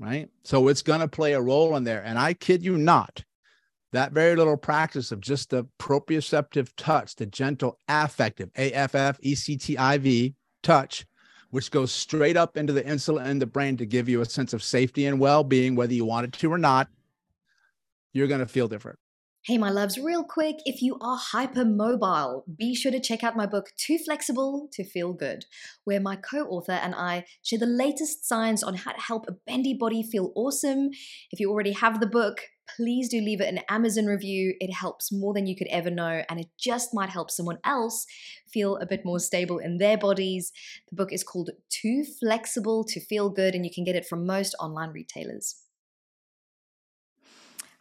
Right. 0.00 0.28
So 0.44 0.68
it's 0.68 0.82
going 0.82 1.00
to 1.00 1.08
play 1.08 1.32
a 1.32 1.40
role 1.40 1.76
in 1.76 1.84
there. 1.84 2.02
And 2.04 2.18
I 2.18 2.34
kid 2.34 2.64
you 2.64 2.76
not, 2.76 3.24
that 3.92 4.12
very 4.12 4.36
little 4.36 4.56
practice 4.56 5.12
of 5.12 5.20
just 5.20 5.50
the 5.50 5.66
proprioceptive 5.78 6.70
touch, 6.76 7.16
the 7.16 7.26
gentle 7.26 7.78
affective, 7.88 8.50
A 8.56 8.72
F 8.72 8.94
F 8.94 9.18
E 9.22 9.34
C 9.34 9.56
T 9.56 9.78
I 9.78 9.98
V 9.98 10.34
touch, 10.62 11.06
which 11.50 11.70
goes 11.70 11.92
straight 11.92 12.36
up 12.36 12.56
into 12.56 12.72
the 12.72 12.86
insula 12.86 13.24
in 13.24 13.38
the 13.38 13.46
brain 13.46 13.76
to 13.78 13.86
give 13.86 14.08
you 14.08 14.20
a 14.20 14.26
sense 14.26 14.52
of 14.52 14.62
safety 14.62 15.06
and 15.06 15.18
well 15.18 15.44
being, 15.44 15.74
whether 15.74 15.94
you 15.94 16.04
want 16.04 16.24
it 16.24 16.32
to 16.32 16.52
or 16.52 16.58
not, 16.58 16.88
you're 18.12 18.28
going 18.28 18.40
to 18.40 18.46
feel 18.46 18.68
different. 18.68 18.98
Hey, 19.44 19.56
my 19.56 19.70
loves, 19.70 19.96
real 19.96 20.24
quick, 20.24 20.56
if 20.66 20.82
you 20.82 20.98
are 21.00 21.18
hypermobile, 21.32 22.42
be 22.54 22.74
sure 22.74 22.92
to 22.92 23.00
check 23.00 23.24
out 23.24 23.36
my 23.36 23.46
book, 23.46 23.70
Too 23.78 23.96
Flexible 23.96 24.68
to 24.72 24.84
Feel 24.84 25.14
Good, 25.14 25.46
where 25.84 26.00
my 26.00 26.16
co 26.16 26.44
author 26.48 26.72
and 26.72 26.94
I 26.94 27.24
share 27.42 27.58
the 27.58 27.64
latest 27.64 28.28
science 28.28 28.62
on 28.62 28.74
how 28.74 28.92
to 28.92 29.00
help 29.00 29.26
a 29.26 29.32
bendy 29.46 29.72
body 29.72 30.02
feel 30.02 30.32
awesome. 30.34 30.90
If 31.30 31.40
you 31.40 31.50
already 31.50 31.72
have 31.72 32.00
the 32.00 32.06
book, 32.06 32.42
please 32.76 33.08
do 33.08 33.20
leave 33.20 33.40
it 33.40 33.52
an 33.52 33.60
Amazon 33.68 34.06
review. 34.06 34.54
It 34.60 34.72
helps 34.72 35.10
more 35.12 35.34
than 35.34 35.46
you 35.46 35.56
could 35.56 35.66
ever 35.68 35.90
know, 35.90 36.22
and 36.28 36.38
it 36.40 36.48
just 36.58 36.94
might 36.94 37.10
help 37.10 37.30
someone 37.30 37.58
else 37.64 38.06
feel 38.46 38.76
a 38.76 38.86
bit 38.86 39.04
more 39.04 39.20
stable 39.20 39.58
in 39.58 39.78
their 39.78 39.98
bodies. 39.98 40.52
The 40.88 40.96
book 40.96 41.12
is 41.12 41.24
called 41.24 41.50
Too 41.68 42.04
Flexible 42.04 42.84
to 42.84 43.00
Feel 43.00 43.30
Good, 43.30 43.54
and 43.54 43.64
you 43.64 43.72
can 43.72 43.84
get 43.84 43.96
it 43.96 44.06
from 44.06 44.26
most 44.26 44.54
online 44.60 44.90
retailers. 44.90 45.56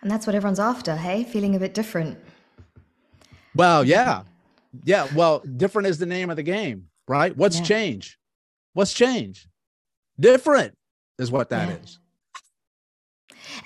And 0.01 0.11
that's 0.11 0.27
what 0.27 0.35
everyone's 0.35 0.59
after, 0.59 0.95
hey? 0.95 1.23
Feeling 1.23 1.55
a 1.55 1.59
bit 1.59 1.73
different. 1.73 2.19
Well, 3.55 3.83
yeah. 3.83 4.23
Yeah. 4.83 5.07
Well, 5.15 5.39
different 5.39 5.87
is 5.87 5.97
the 5.97 6.05
name 6.05 6.29
of 6.29 6.35
the 6.35 6.43
game, 6.43 6.89
right? 7.07 7.35
What's 7.35 7.57
Yeah. 7.57 7.63
change? 7.65 8.19
What's 8.73 8.93
change? 8.93 9.47
Different 10.19 10.75
is 11.17 11.31
what 11.31 11.49
that 11.49 11.69
Yeah. 11.69 11.75
is. 11.77 11.99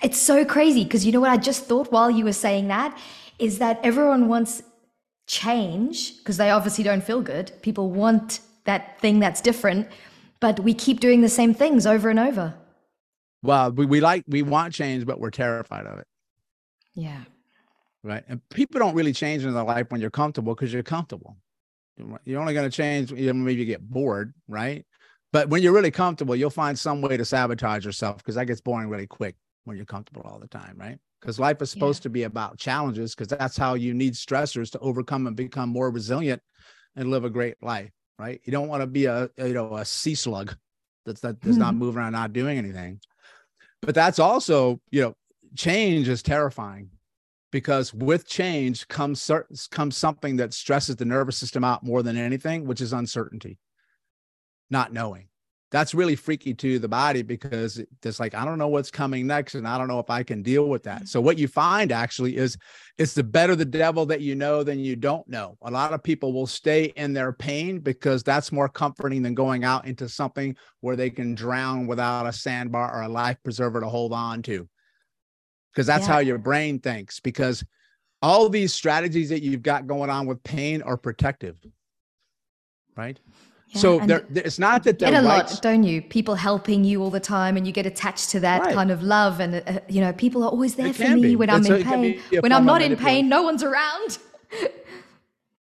It's 0.02 0.20
so 0.20 0.46
crazy 0.46 0.84
because 0.84 1.06
you 1.06 1.12
know 1.12 1.20
what 1.20 1.32
I 1.32 1.38
just 1.38 1.66
thought 1.66 1.92
while 1.92 2.10
you 2.10 2.26
were 2.26 2.34
saying 2.34 2.68
that 2.68 2.98
is 3.40 3.60
that 3.60 3.80
everyone 3.84 4.28
wants 4.28 4.64
change 5.28 6.18
because 6.18 6.38
they 6.38 6.50
obviously 6.50 6.84
don't 6.84 7.04
feel 7.04 7.22
good. 7.22 7.52
People 7.62 7.90
want 7.90 8.42
that 8.66 9.00
thing 9.00 9.20
that's 9.20 9.42
different, 9.42 9.88
but 10.40 10.60
we 10.60 10.74
keep 10.74 11.00
doing 11.00 11.22
the 11.22 11.30
same 11.30 11.54
things 11.54 11.86
over 11.86 12.10
and 12.10 12.20
over. 12.20 12.54
Well, 13.44 13.72
we, 13.72 13.86
we 13.86 14.02
like, 14.02 14.24
we 14.28 14.44
want 14.44 14.74
change, 14.74 15.06
but 15.06 15.20
we're 15.20 15.32
terrified 15.32 15.88
of 15.88 16.00
it. 16.00 16.08
Yeah. 16.94 17.24
right? 18.04 18.24
And 18.28 18.42
people 18.50 18.80
don't 18.80 18.94
really 18.94 19.14
change 19.14 19.44
in 19.44 19.54
their 19.54 19.64
life 19.64 19.88
when 19.90 20.02
you're 20.02 20.12
comfortable 20.12 20.54
because 20.54 20.72
you're 20.72 20.84
comfortable. 20.84 21.38
You're 22.26 22.40
only 22.40 22.54
going 22.54 22.70
to 22.70 22.76
change 22.76 23.12
you 23.12 23.28
know, 23.28 23.34
maybe 23.34 23.62
you 23.62 23.66
get 23.66 23.82
bored, 23.82 24.34
right? 24.48 24.86
But 25.34 25.50
when 25.50 25.64
you're 25.64 25.74
really 25.74 25.92
comfortable, 25.92 26.36
you'll 26.36 26.50
find 26.50 26.78
some 26.78 27.02
way 27.02 27.16
to 27.16 27.24
sabotage 27.24 27.86
yourself 27.86 28.18
because 28.18 28.36
that 28.36 28.46
gets 28.46 28.60
boring 28.62 28.90
really 28.90 29.08
quick 29.08 29.36
when 29.66 29.78
you're 29.78 29.86
comfortable 29.86 30.24
all 30.24 30.40
the 30.40 30.48
time, 30.48 30.76
right? 30.78 30.98
Because 31.20 31.40
life 31.40 31.62
is 31.62 31.70
supposed 31.70 32.02
to 32.04 32.10
be 32.10 32.24
about 32.24 32.58
challenges 32.58 33.14
because 33.14 33.28
that's 33.28 33.56
how 33.56 33.76
you 33.76 33.94
need 33.94 34.14
stressors 34.14 34.72
to 34.72 34.80
overcome 34.80 35.28
and 35.28 35.36
become 35.36 35.70
more 35.70 35.92
resilient 35.92 36.42
and 36.96 37.12
live 37.12 37.26
a 37.26 37.30
great 37.30 37.56
life, 37.62 37.92
right? 38.18 38.42
You 38.44 38.52
don't 38.52 38.68
want 38.68 38.82
to 38.82 38.88
be 38.88 39.06
a 39.06 39.30
you 39.38 39.54
know 39.54 39.76
a 39.76 39.86
sea 39.86 40.16
slug 40.16 40.56
that's 41.06 41.22
that 41.22 41.40
does 41.42 41.58
not 41.58 41.76
move 41.76 41.96
around, 41.96 42.14
not 42.14 42.34
doing 42.34 42.58
anything. 42.58 43.00
But 43.82 43.96
that's 43.96 44.20
also 44.20 44.82
you 44.90 45.02
know 45.02 45.16
change 45.56 46.08
is 46.08 46.24
terrifying 46.24 46.90
because 47.52 47.94
with 47.94 48.28
change 48.28 48.88
comes 48.88 49.22
certain 49.22 49.56
comes 49.70 49.98
something 49.98 50.38
that 50.38 50.54
stresses 50.54 50.96
the 50.96 51.06
nervous 51.06 51.38
system 51.38 51.64
out 51.64 51.84
more 51.84 52.02
than 52.02 52.18
anything, 52.18 52.66
which 52.66 52.82
is 52.82 52.94
uncertainty, 52.94 53.60
not 54.70 54.92
knowing. 54.92 55.28
That's 55.72 55.94
really 55.94 56.18
freaky 56.18 56.54
to 56.56 56.80
the 56.80 56.90
body 56.90 57.22
because 57.22 57.82
it's 58.04 58.20
like 58.20 58.36
I 58.36 58.44
don't 58.44 58.58
know 58.58 58.68
what's 58.68 58.92
coming 58.92 59.26
next, 59.26 59.56
and 59.56 59.66
I 59.66 59.78
don't 59.78 59.88
know 59.88 60.00
if 60.00 60.10
I 60.10 60.22
can 60.22 60.44
deal 60.44 60.68
with 60.68 60.84
that. 60.84 60.98
Mm-hmm. 60.98 61.06
So 61.06 61.22
what 61.22 61.38
you 61.38 61.48
find 61.48 61.94
actually 61.94 62.36
is 62.36 62.58
it's 62.98 63.14
the 63.14 63.24
better 63.24 63.56
the 63.56 63.64
devil 63.64 64.06
that 64.08 64.20
you 64.20 64.36
know 64.36 64.64
than 64.64 64.80
you 64.80 64.98
don't 64.98 65.28
know. 65.30 65.58
A 65.62 65.72
lot 65.72 65.94
of 65.94 66.04
people 66.04 66.34
will 66.34 66.46
stay 66.46 66.92
in 66.98 67.14
their 67.14 67.32
pain 67.32 67.80
because 67.80 68.22
that's 68.22 68.52
more 68.52 68.68
comforting 68.68 69.22
than 69.22 69.34
going 69.34 69.64
out 69.64 69.86
into 69.86 70.10
something 70.10 70.58
where 70.82 70.98
they 70.98 71.10
can 71.10 71.36
drown 71.36 71.88
without 71.88 72.28
a 72.28 72.34
sandbar 72.34 72.94
or 72.94 73.04
a 73.04 73.10
life 73.10 73.38
preserver 73.42 73.80
to 73.80 73.88
hold 73.88 74.12
on 74.12 74.42
to 74.44 74.68
because 75.72 75.88
that's 75.88 76.06
Yeah. 76.06 76.14
how 76.14 76.20
your 76.20 76.38
brain 76.38 76.80
thinks 76.80 77.20
because 77.22 77.64
all 78.22 78.50
these 78.50 78.74
strategies 78.74 79.30
that 79.30 79.42
you've 79.42 79.64
got 79.64 79.88
going 79.88 80.10
on 80.10 80.28
with 80.28 80.44
pain 80.44 80.82
are 80.82 80.98
protective 80.98 81.56
right 82.98 83.20
Yeah, 83.74 83.80
so 83.80 84.00
there, 84.00 84.26
it's 84.36 84.60
not 84.60 84.84
that 84.84 85.00
Get 85.00 85.14
a 85.14 85.22
lot, 85.22 85.60
don't 85.62 85.84
you? 85.84 86.02
People 86.02 86.36
helping 86.36 86.84
you 86.84 87.02
all 87.02 87.10
the 87.10 87.22
time, 87.22 87.56
and 87.56 87.66
you 87.66 87.72
get 87.72 87.86
attached 87.86 88.30
to 88.32 88.40
that 88.42 88.62
Right. 88.62 88.74
kind 88.74 88.92
of 88.92 89.02
love. 89.02 89.40
And 89.40 89.64
uh, 89.66 89.80
you 89.88 90.02
know, 90.02 90.12
people 90.12 90.44
are 90.44 90.50
always 90.50 90.76
there 90.76 90.94
for 90.94 91.08
me 91.08 91.22
be. 91.22 91.36
when 91.38 91.50
I'm 91.50 91.66
a- 91.66 91.76
in 91.76 91.84
pain. 91.84 92.20
When 92.42 92.52
I'm 92.52 92.66
not 92.66 92.82
in 92.82 92.98
pain, 92.98 93.30
no 93.30 93.44
one's 93.44 93.64
around. 93.64 94.20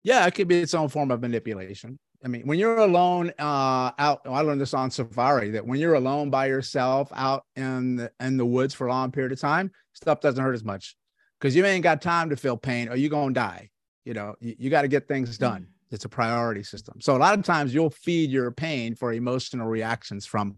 yeah 0.02 0.26
it 0.26 0.34
could 0.34 0.46
be 0.48 0.60
its 0.60 0.74
own 0.74 0.88
form 0.88 1.10
of 1.10 1.22
manipulation 1.22 1.98
i 2.24 2.28
mean 2.28 2.42
when 2.46 2.58
you're 2.58 2.76
alone 2.76 3.32
uh 3.38 3.90
out 3.98 4.20
i 4.26 4.40
learned 4.40 4.60
this 4.60 4.74
on 4.74 4.90
safari 4.90 5.50
that 5.50 5.66
when 5.66 5.80
you're 5.80 5.94
alone 5.94 6.28
by 6.28 6.44
yourself 6.46 7.10
out 7.14 7.44
in 7.56 7.96
the, 7.96 8.12
in 8.20 8.36
the 8.36 8.44
woods 8.44 8.74
for 8.74 8.86
a 8.86 8.90
long 8.90 9.10
period 9.10 9.32
of 9.32 9.40
time 9.40 9.70
stuff 9.94 10.20
doesn't 10.20 10.44
hurt 10.44 10.52
as 10.52 10.62
much 10.62 10.94
because 11.40 11.56
you 11.56 11.64
ain't 11.64 11.82
got 11.82 12.02
time 12.02 12.28
to 12.28 12.36
feel 12.36 12.56
pain 12.56 12.88
or 12.90 12.96
you're 12.96 13.08
gonna 13.08 13.32
die 13.32 13.70
you 14.04 14.12
know 14.12 14.34
you, 14.40 14.54
you 14.58 14.68
got 14.70 14.82
to 14.82 14.88
get 14.88 15.08
things 15.08 15.38
done 15.38 15.66
It's 15.90 16.04
a 16.04 16.08
priority 16.08 16.62
system. 16.62 17.00
So 17.00 17.16
a 17.16 17.18
lot 17.18 17.38
of 17.38 17.44
times 17.44 17.74
you'll 17.74 17.90
feed 17.90 18.30
your 18.30 18.50
pain 18.50 18.94
for 18.94 19.12
emotional 19.12 19.66
reactions 19.66 20.26
from 20.26 20.56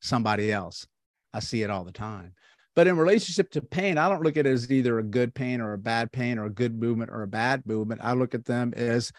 somebody 0.00 0.52
else. 0.52 0.86
I 1.32 1.40
see 1.40 1.62
it 1.62 1.70
all 1.70 1.84
the 1.84 1.92
time. 1.92 2.34
But 2.74 2.86
in 2.86 2.96
relationship 2.96 3.50
to 3.52 3.62
pain, 3.62 3.98
I 3.98 4.08
don't 4.08 4.22
look 4.22 4.36
at 4.36 4.46
it 4.46 4.50
as 4.50 4.70
either 4.70 4.98
a 4.98 5.02
good 5.02 5.34
pain 5.34 5.60
or 5.60 5.74
a 5.74 5.78
bad 5.78 6.10
pain 6.10 6.38
or 6.38 6.46
a 6.46 6.50
good 6.50 6.80
movement 6.80 7.10
or 7.10 7.22
a 7.22 7.28
bad 7.28 7.66
movement. 7.66 8.00
I 8.02 8.14
look 8.14 8.34
at 8.34 8.46
them 8.46 8.72
as 8.74 9.12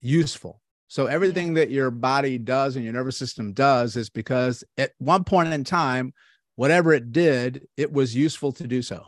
useful. 0.00 0.60
So 0.88 1.06
everything 1.06 1.54
that 1.54 1.70
your 1.70 1.90
body 1.90 2.38
does 2.38 2.76
and 2.76 2.84
your 2.84 2.94
nervous 2.94 3.16
system 3.16 3.52
does 3.52 3.96
is 3.96 4.10
because 4.10 4.64
at 4.76 4.92
one 4.98 5.24
point 5.24 5.52
in 5.52 5.64
time, 5.64 6.12
whatever 6.56 6.92
it 6.92 7.12
did, 7.12 7.66
it 7.76 7.92
was 7.92 8.14
useful 8.14 8.52
to 8.52 8.66
do 8.66 8.82
so. 8.82 9.06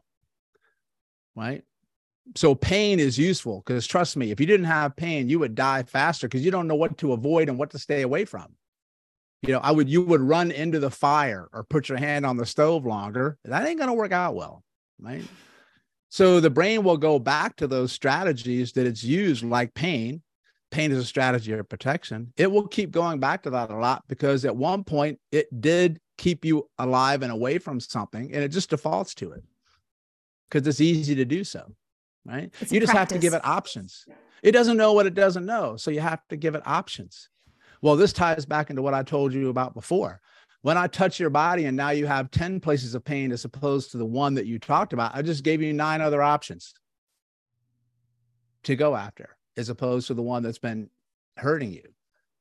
Right. 1.37 1.63
So 2.37 2.55
pain 2.55 3.01
is 3.01 3.19
useful 3.19 3.62
because 3.64 3.87
trust 3.87 4.17
me, 4.17 4.31
if 4.31 4.41
you 4.41 4.47
didn't 4.47 4.67
have 4.67 4.97
pain, 4.97 5.29
you 5.29 5.38
would 5.38 5.55
die 5.55 5.83
faster 5.83 6.29
because 6.29 6.45
you 6.45 6.51
don't 6.51 6.69
know 6.69 6.75
what 6.75 6.99
to 6.99 7.12
avoid 7.12 7.49
and 7.49 7.59
what 7.59 7.71
to 7.71 7.79
stay 7.79 8.03
away 8.03 8.25
from. 8.25 8.55
You 9.43 9.53
know, 9.53 9.61
I 9.61 9.71
would 9.71 9.88
you 9.88 10.03
would 10.03 10.21
run 10.21 10.51
into 10.51 10.79
the 10.79 10.91
fire 10.91 11.49
or 11.53 11.64
put 11.64 11.88
your 11.88 11.99
hand 11.99 12.27
on 12.27 12.37
the 12.37 12.47
stove 12.47 12.85
longer. 12.85 13.38
That 13.45 13.67
ain't 13.67 13.79
gonna 13.79 13.95
work 13.95 14.12
out 14.12 14.35
well, 14.35 14.62
right? 15.01 15.25
So 16.11 16.41
the 16.41 16.51
brain 16.51 16.83
will 16.85 16.97
go 16.97 17.19
back 17.19 17.57
to 17.57 17.67
those 17.67 17.93
strategies 17.93 18.73
that 18.73 18.87
it's 18.87 19.05
used, 19.05 19.45
like 19.45 19.75
pain, 19.75 20.23
pain 20.71 20.91
is 20.91 20.99
a 20.99 21.05
strategy 21.05 21.53
of 21.53 21.69
protection. 21.69 22.33
It 22.37 22.51
will 22.51 22.67
keep 22.67 22.91
going 22.91 23.21
back 23.21 23.43
to 23.43 23.51
that 23.51 23.71
a 23.71 23.77
lot 23.77 24.05
because 24.09 24.45
at 24.45 24.57
one 24.57 24.85
point 24.85 25.19
it 25.33 25.49
did 25.61 26.01
keep 26.17 26.45
you 26.45 26.69
alive 26.79 27.23
and 27.23 27.33
away 27.33 27.59
from 27.59 27.81
something, 27.81 28.33
and 28.33 28.43
it 28.43 28.49
just 28.49 28.71
defaults 28.71 29.14
to 29.17 29.33
it 29.33 29.43
because 30.49 30.67
it's 30.67 30.81
easy 30.81 31.14
to 31.14 31.25
do 31.25 31.45
so. 31.45 31.73
Right? 32.29 32.53
It's 32.61 32.71
you 32.71 32.79
just 32.79 32.93
practice. 32.93 33.14
have 33.14 33.21
to 33.21 33.27
give 33.27 33.33
it 33.33 33.45
options. 33.45 34.05
It 34.43 34.53
doesn't 34.53 34.77
know 34.77 34.93
what 34.93 35.07
it 35.07 35.14
doesn't 35.14 35.47
know, 35.47 35.77
so 35.77 35.91
you 35.91 36.01
have 36.01 36.21
to 36.29 36.37
give 36.37 36.55
it 36.55 36.62
options. 36.67 37.31
Well, 37.81 37.97
this 37.97 38.12
ties 38.12 38.45
back 38.45 38.71
into 38.71 38.83
what 38.83 38.95
I 38.95 39.03
told 39.03 39.33
you 39.33 39.49
about 39.49 39.75
before. 39.75 40.21
When 40.62 40.77
I 40.77 40.88
touch 40.88 41.19
your 41.19 41.31
body 41.31 41.64
and 41.64 41.77
now 41.77 41.91
you 41.91 42.07
have 42.07 42.31
10 42.31 42.61
places 42.61 42.95
of 42.95 43.05
pain 43.05 43.33
as 43.33 43.45
opposed 43.45 43.93
to 43.93 43.97
the 43.97 44.05
one 44.05 44.35
that 44.35 44.47
you 44.47 44.59
talked 44.59 44.93
about, 44.93 45.14
I 45.14 45.23
just 45.23 45.45
gave 45.45 45.62
you 45.62 45.73
nine 45.73 46.01
other 46.01 46.21
options 46.21 46.75
to 48.64 48.77
go 48.77 48.95
after 48.95 49.37
as 49.57 49.69
opposed 49.69 50.09
to 50.09 50.14
the 50.14 50.23
one 50.23 50.43
that's 50.43 50.59
been 50.59 50.91
hurting 51.37 51.73
you. 51.73 51.85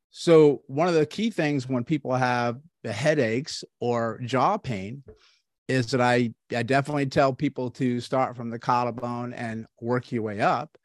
So, 0.10 0.64
one 0.68 0.88
of 0.88 0.96
the 0.96 1.06
key 1.06 1.30
things 1.30 1.68
when 1.68 1.84
people 1.84 2.14
have 2.16 2.60
the 2.84 2.92
headaches 2.92 3.64
or 3.80 4.20
jaw 4.24 4.58
pain 4.58 5.04
is 5.68 5.92
that 5.92 6.02
I, 6.02 6.34
I 6.56 6.64
definitely 6.64 7.08
tell 7.08 7.34
people 7.34 7.70
to 7.72 8.00
start 8.00 8.36
from 8.36 8.50
the 8.50 8.60
collarbone 8.60 9.34
and 9.34 9.66
work 9.82 10.12
your 10.12 10.24
way 10.24 10.40
up. 10.40 10.78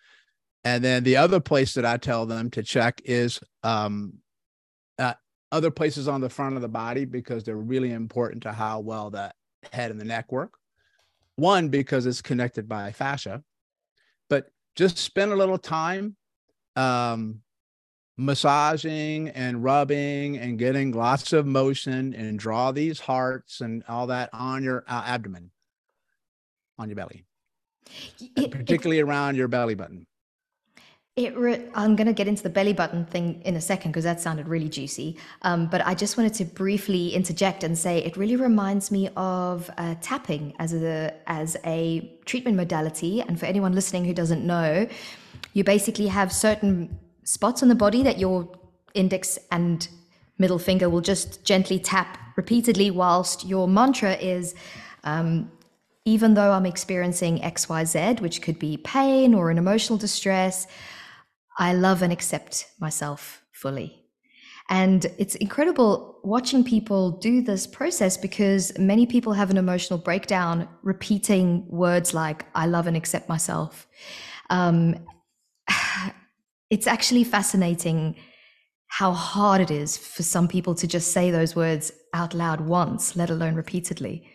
And 0.64 0.82
then 0.82 1.04
the 1.04 1.16
other 1.16 1.40
place 1.40 1.74
that 1.74 1.84
I 1.84 1.96
tell 1.96 2.26
them 2.26 2.50
to 2.50 2.62
check 2.62 3.00
is 3.04 3.40
um, 3.62 4.14
uh, 4.98 5.14
other 5.50 5.70
places 5.70 6.08
on 6.08 6.20
the 6.20 6.28
front 6.28 6.56
of 6.56 6.62
the 6.62 6.68
body 6.68 7.04
because 7.04 7.44
they're 7.44 7.56
really 7.56 7.92
important 7.92 8.42
to 8.44 8.52
how 8.52 8.80
well 8.80 9.10
the 9.10 9.32
head 9.72 9.90
and 9.90 10.00
the 10.00 10.04
neck 10.04 10.30
work. 10.30 10.54
One, 11.36 11.68
because 11.68 12.06
it's 12.06 12.22
connected 12.22 12.68
by 12.68 12.92
fascia, 12.92 13.42
but 14.28 14.50
just 14.76 14.98
spend 14.98 15.32
a 15.32 15.36
little 15.36 15.58
time 15.58 16.16
um, 16.76 17.40
massaging 18.24 19.28
and 19.30 19.62
rubbing 19.62 20.38
and 20.38 20.58
getting 20.58 20.92
lots 20.92 21.32
of 21.32 21.46
motion 21.46 22.14
and 22.14 22.38
draw 22.38 22.72
these 22.72 23.00
hearts 23.00 23.60
and 23.60 23.82
all 23.88 24.06
that 24.06 24.30
on 24.32 24.62
your 24.62 24.84
uh, 24.88 25.02
abdomen, 25.06 25.50
on 26.78 26.88
your 26.88 26.96
belly, 26.96 27.24
It- 28.36 28.50
particularly 28.50 29.00
around 29.00 29.36
your 29.36 29.48
belly 29.48 29.74
button. 29.74 30.06
It 31.14 31.36
re- 31.36 31.68
I'm 31.74 31.94
going 31.94 32.06
to 32.06 32.14
get 32.14 32.26
into 32.26 32.42
the 32.42 32.48
belly 32.48 32.72
button 32.72 33.04
thing 33.04 33.42
in 33.44 33.54
a 33.56 33.60
second 33.60 33.90
because 33.90 34.04
that 34.04 34.18
sounded 34.18 34.48
really 34.48 34.70
juicy. 34.70 35.18
Um, 35.42 35.66
but 35.66 35.86
I 35.86 35.92
just 35.94 36.16
wanted 36.16 36.32
to 36.34 36.46
briefly 36.46 37.12
interject 37.14 37.64
and 37.64 37.76
say 37.76 37.98
it 37.98 38.16
really 38.16 38.36
reminds 38.36 38.90
me 38.90 39.10
of 39.14 39.70
uh, 39.76 39.94
tapping 40.00 40.54
as 40.58 40.72
a 40.72 41.12
as 41.26 41.58
a 41.66 42.10
treatment 42.24 42.56
modality. 42.56 43.20
And 43.20 43.38
for 43.38 43.44
anyone 43.44 43.74
listening 43.74 44.06
who 44.06 44.14
doesn't 44.14 44.42
know, 44.46 44.86
you 45.52 45.64
basically 45.64 46.06
have 46.06 46.32
certain 46.32 46.98
spots 47.24 47.62
on 47.62 47.68
the 47.68 47.74
body 47.74 48.02
that 48.02 48.18
your 48.18 48.50
index 48.94 49.38
and 49.50 49.88
middle 50.38 50.58
finger 50.58 50.88
will 50.88 51.00
just 51.00 51.44
gently 51.44 51.78
tap 51.78 52.18
repeatedly, 52.36 52.90
whilst 52.90 53.44
your 53.44 53.68
mantra 53.68 54.14
is. 54.14 54.54
Um, 55.04 55.50
even 56.04 56.34
though 56.34 56.50
I'm 56.50 56.66
experiencing 56.66 57.38
XYZ, 57.38 58.20
which 58.20 58.42
could 58.42 58.58
be 58.58 58.76
pain 58.78 59.34
or 59.34 59.50
an 59.50 59.58
emotional 59.58 59.96
distress, 59.98 60.66
I 61.58 61.74
love 61.74 62.02
and 62.02 62.12
accept 62.12 62.66
myself 62.80 63.42
fully. 63.52 64.02
And 64.68 65.06
it's 65.18 65.34
incredible 65.36 66.18
watching 66.24 66.64
people 66.64 67.12
do 67.18 67.42
this 67.42 67.66
process 67.66 68.16
because 68.16 68.76
many 68.78 69.06
people 69.06 69.32
have 69.32 69.50
an 69.50 69.58
emotional 69.58 69.98
breakdown 69.98 70.68
repeating 70.82 71.66
words 71.68 72.14
like, 72.14 72.46
I 72.54 72.66
love 72.66 72.86
and 72.86 72.96
accept 72.96 73.28
myself. 73.28 73.86
Um, 74.50 74.96
it's 76.72 76.86
actually 76.86 77.22
fascinating 77.22 78.16
how 78.88 79.12
hard 79.12 79.60
it 79.60 79.70
is 79.70 79.94
for 79.98 80.22
some 80.22 80.48
people 80.48 80.74
to 80.74 80.86
just 80.86 81.12
say 81.12 81.30
those 81.30 81.54
words 81.54 81.92
out 82.14 82.32
loud 82.32 82.62
once, 82.62 83.14
let 83.14 83.28
alone 83.28 83.54
repeatedly. 83.54 84.26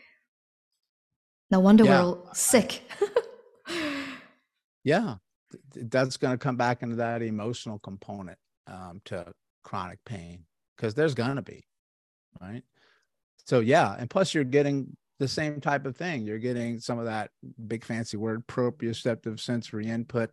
No 1.50 1.60
wonder 1.60 1.84
Yeah. 1.84 1.90
we're 2.04 2.06
all 2.06 2.30
sick. 2.34 2.82
Yeah, 4.84 5.16
th- 5.52 5.64
th- 5.74 5.86
that's 5.90 6.16
going 6.16 6.34
to 6.34 6.38
come 6.38 6.56
back 6.56 6.82
into 6.82 6.96
that 6.96 7.22
emotional 7.22 7.78
component 7.80 8.38
um, 8.68 9.02
to 9.06 9.34
chronic 9.66 10.00
pain 10.06 10.46
because 10.78 10.94
there's 10.94 11.14
going 11.14 11.36
to 11.36 11.42
be, 11.42 11.66
right? 12.40 12.64
So, 13.44 13.60
yeah. 13.60 13.98
And 14.00 14.10
plus, 14.10 14.34
you're 14.34 14.46
getting 14.46 14.96
the 15.20 15.28
same 15.28 15.60
type 15.60 15.86
of 15.86 15.98
thing. 15.98 16.26
You're 16.26 16.38
getting 16.40 16.80
some 16.80 17.00
of 17.00 17.06
that 17.06 17.32
big 17.68 17.84
fancy 17.84 18.16
word 18.16 18.48
proprioceptive 18.48 19.42
sensory 19.42 19.88
input 19.88 20.30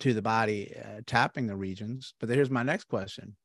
to 0.00 0.14
the 0.14 0.22
body, 0.22 0.74
uh, 0.76 1.00
tapping 1.06 1.46
the 1.46 1.56
regions. 1.56 2.14
But 2.20 2.28
here's 2.28 2.50
my 2.50 2.62
next 2.62 2.84
question. 2.84 3.36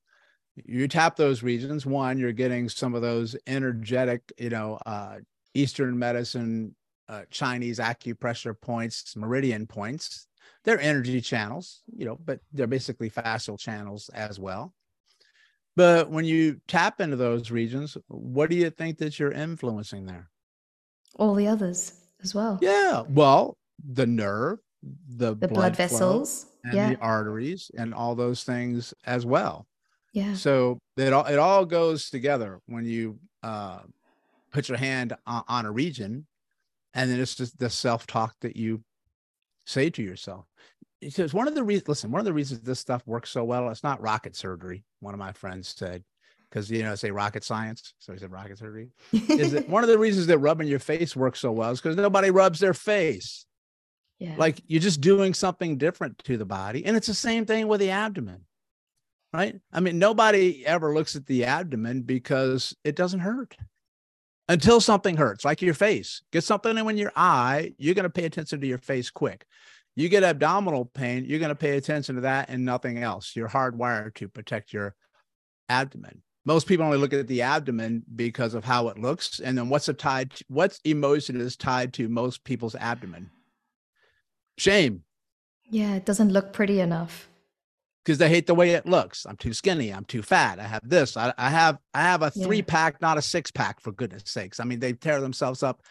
You 0.56 0.88
tap 0.88 1.15
those 1.15 1.44
regions. 1.44 1.86
One, 1.86 2.18
you're 2.18 2.32
getting 2.32 2.70
some 2.70 2.96
of 2.96 3.02
those 3.02 3.36
energetic, 3.46 4.22
you 4.38 4.50
know, 4.50 4.80
uh, 4.86 5.18
Eastern 5.54 6.00
medicine, 6.00 6.76
uh, 7.10 7.24
Chinese 7.30 7.80
acupressure 7.80 8.60
points, 8.60 9.15
meridian 9.15 9.68
points 9.68 10.28
they're 10.63 10.80
energy 10.80 11.22
channels, 11.22 11.82
you 11.96 12.06
know, 12.06 12.18
but 12.24 12.39
they're 12.52 12.68
basically 12.68 13.10
fascial 13.10 13.58
channels 13.58 14.10
as 14.13 14.39
well. 14.39 14.74
But 15.76 16.10
when 16.10 16.26
you 16.26 16.60
tap 16.68 17.02
into 17.02 17.15
those 17.15 17.52
regions, 17.52 17.98
what 18.08 18.50
do 18.50 18.56
you 18.56 18.70
think 18.70 18.98
that 18.98 19.20
you're 19.20 19.32
influencing 19.32 20.06
there? 20.06 20.30
all 21.18 21.34
the 21.34 21.48
others 21.48 21.94
as 22.22 22.36
well. 22.36 22.60
Yeah, 22.62 23.04
well, 23.08 23.58
the 23.88 24.06
nerve, 24.06 24.60
the, 25.08 25.36
the 25.36 25.48
blood, 25.48 25.76
flow, 25.76 25.88
vessels. 25.88 26.45
and 26.63 26.74
Yeah. 26.74 26.89
the 26.91 27.00
arteries, 27.00 27.71
and 27.78 27.93
all 27.93 28.15
those 28.15 28.43
things 28.43 28.93
as 29.06 29.26
well. 29.26 29.67
Yeah. 30.13 30.34
So 30.36 30.80
it 30.98 31.12
all 31.13 31.26
it 31.26 31.38
all 31.39 31.65
goes 31.65 32.10
together 32.10 32.60
when 32.67 32.86
you 32.86 33.19
uh, 33.43 33.80
put 34.52 34.69
your 34.69 34.78
hand 34.78 35.13
on, 35.26 35.43
on 35.48 35.65
a 35.65 35.71
region, 35.71 36.26
and 36.93 37.12
then 37.12 37.19
it's 37.19 37.36
just 37.36 37.60
the 37.60 37.69
self 37.69 38.08
talk 38.08 38.34
that 38.41 38.56
you 38.56 38.82
say 39.65 39.89
to 39.89 40.02
yourself. 40.02 40.45
Because 41.02 41.34
one 41.34 41.48
of 41.48 41.54
the 41.56 41.63
reasons, 41.63 41.88
listen, 41.89 42.12
one 42.12 42.19
of 42.19 42.26
the 42.26 42.34
reasons 42.34 42.62
this 42.62 42.80
stuff 42.80 43.04
works 43.06 43.30
so 43.30 43.43
well, 43.43 43.69
it's 43.69 43.84
not 43.84 44.02
rocket 44.02 44.36
surgery. 44.36 44.84
One 45.02 45.13
of 45.13 45.19
my 45.19 45.34
friends 45.34 45.76
said, 45.78 46.04
because 46.50 46.71
you 46.71 46.82
know, 46.84 46.93
I 46.93 46.95
say 46.95 47.12
rocket 47.12 47.43
science, 47.43 47.93
so 48.00 48.13
he 48.13 48.17
said 48.19 48.32
rocket 48.32 48.58
surgery. 48.58 48.89
Is 49.12 49.52
that 49.52 49.67
one 49.69 49.84
of 49.84 49.89
the 49.89 50.00
reasons 50.00 50.28
that 50.28 50.38
rubbing 50.39 50.67
your 50.67 50.80
face 50.80 51.15
works 51.15 51.39
so 51.41 51.52
well 51.52 51.71
is 51.71 51.82
because 51.82 51.98
nobody 51.98 52.32
rubs 52.32 52.60
their 52.60 52.74
face. 52.74 53.45
Yeah. 54.19 54.36
Like 54.38 54.62
you're 54.67 54.82
just 54.82 55.01
doing 55.01 55.34
something 55.34 55.78
different 55.78 56.17
to 56.25 56.38
the 56.38 56.45
body, 56.45 56.86
and 56.86 56.95
it's 56.95 57.08
the 57.08 57.13
same 57.13 57.45
thing 57.45 57.67
with 57.67 57.80
the 57.80 57.91
abdomen 57.91 58.45
right? 59.36 59.60
I 59.73 59.82
mean, 59.82 59.99
nobody 59.99 60.65
ever 60.65 60.93
looks 60.93 61.15
at 61.15 61.25
the 61.25 61.43
abdomen 61.43 62.04
because 62.04 62.75
it 62.84 62.95
doesn't 62.95 63.19
hurt 63.19 63.58
until 64.47 64.80
something 64.80 65.17
hurts, 65.17 65.43
like 65.43 65.62
your 65.62 65.73
face. 65.73 66.21
Get 66.32 66.43
something 66.43 66.78
in 66.78 66.97
your 66.97 67.12
eye, 67.15 67.73
you're 67.78 67.95
going 67.95 68.04
to 68.04 68.10
pay 68.10 68.25
attention 68.25 68.62
to 68.62 68.67
your 68.67 68.78
face 68.78 69.10
quick. 69.10 69.45
You 69.95 70.10
get 70.10 70.23
abdominal 70.23 70.86
pain, 70.86 71.25
you're 71.25 71.39
going 71.39 71.49
to 71.49 71.56
pay 71.56 71.78
attention 71.78 72.15
to 72.15 72.21
that 72.21 72.49
and 72.49 72.63
nothing 72.63 72.99
else. 72.99 73.36
You're 73.36 73.49
hardwired 73.49 74.13
to 74.15 74.28
protect 74.30 74.71
your 74.71 74.95
abdomen. 75.67 76.21
Most 76.45 76.67
people 76.67 76.86
only 76.86 76.97
look 76.97 77.13
at 77.13 77.28
the 77.28 77.41
abdomen 77.41 78.04
because 78.15 78.54
of 78.54 78.63
how 78.63 78.88
it 78.89 78.99
looks, 78.99 79.39
and 79.39 79.58
then 79.58 79.67
what's 79.67 79.89
a 79.89 79.93
tied? 79.93 80.32
What 80.47 80.80
emotion 80.86 81.41
is 81.41 81.58
tied 81.58 81.93
to 81.93 82.08
most 82.08 82.43
people's 82.43 82.75
abdomen? 82.75 83.32
Shame, 84.58 85.04
yeah. 85.70 85.96
It 85.96 86.06
doesn't 86.06 86.32
look 86.32 86.54
pretty 86.54 86.80
enough. 86.80 87.28
because 88.04 88.18
they 88.20 88.30
hate 88.30 88.46
the 88.48 88.54
way 88.56 88.72
it 88.72 88.86
looks. 88.86 89.26
I'm 89.26 89.36
too 89.38 89.52
skinny. 89.54 89.91
I'm 89.91 90.06
too 90.06 90.22
fat. 90.22 90.60
I 90.60 90.63
have 90.68 90.88
this. 90.88 91.18
I, 91.18 91.34
I 91.38 91.50
have 91.50 91.80
I 91.94 92.02
have 92.04 92.22
a 92.22 92.32
Yeah. 92.36 92.46
three 92.46 92.62
pack, 92.62 93.02
not 93.02 93.18
a 93.18 93.22
six 93.22 93.50
pack, 93.52 93.80
for 93.82 93.91
goodness 93.91 94.24
sakes. 94.28 94.60
I 94.60 94.63
mean, 94.63 94.80
they 94.80 94.94
tear 94.94 95.20
themselves 95.22 95.63
up 95.63 95.82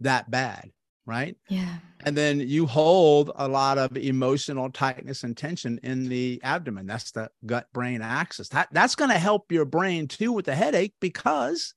that 0.00 0.30
bad, 0.30 0.70
right? 1.04 1.36
Yeah. 1.48 1.76
And 2.04 2.16
then 2.16 2.40
you 2.40 2.64
hold 2.66 3.32
a 3.36 3.46
lot 3.48 3.76
of 3.76 3.96
emotional 3.98 4.70
tightness 4.70 5.24
and 5.24 5.36
tension 5.36 5.78
in 5.82 6.08
the 6.08 6.40
abdomen. 6.42 6.86
That's 6.86 7.10
the 7.10 7.28
gut 7.44 7.66
brain 7.74 8.00
axis. 8.02 8.48
That, 8.50 8.68
that's 8.72 8.94
going 8.94 9.10
to 9.10 9.18
help 9.18 9.50
your 9.52 9.64
brain 9.66 10.06
too 10.08 10.32
with 10.32 10.46
the 10.46 10.54
headache 10.54 10.94
because 11.00 11.74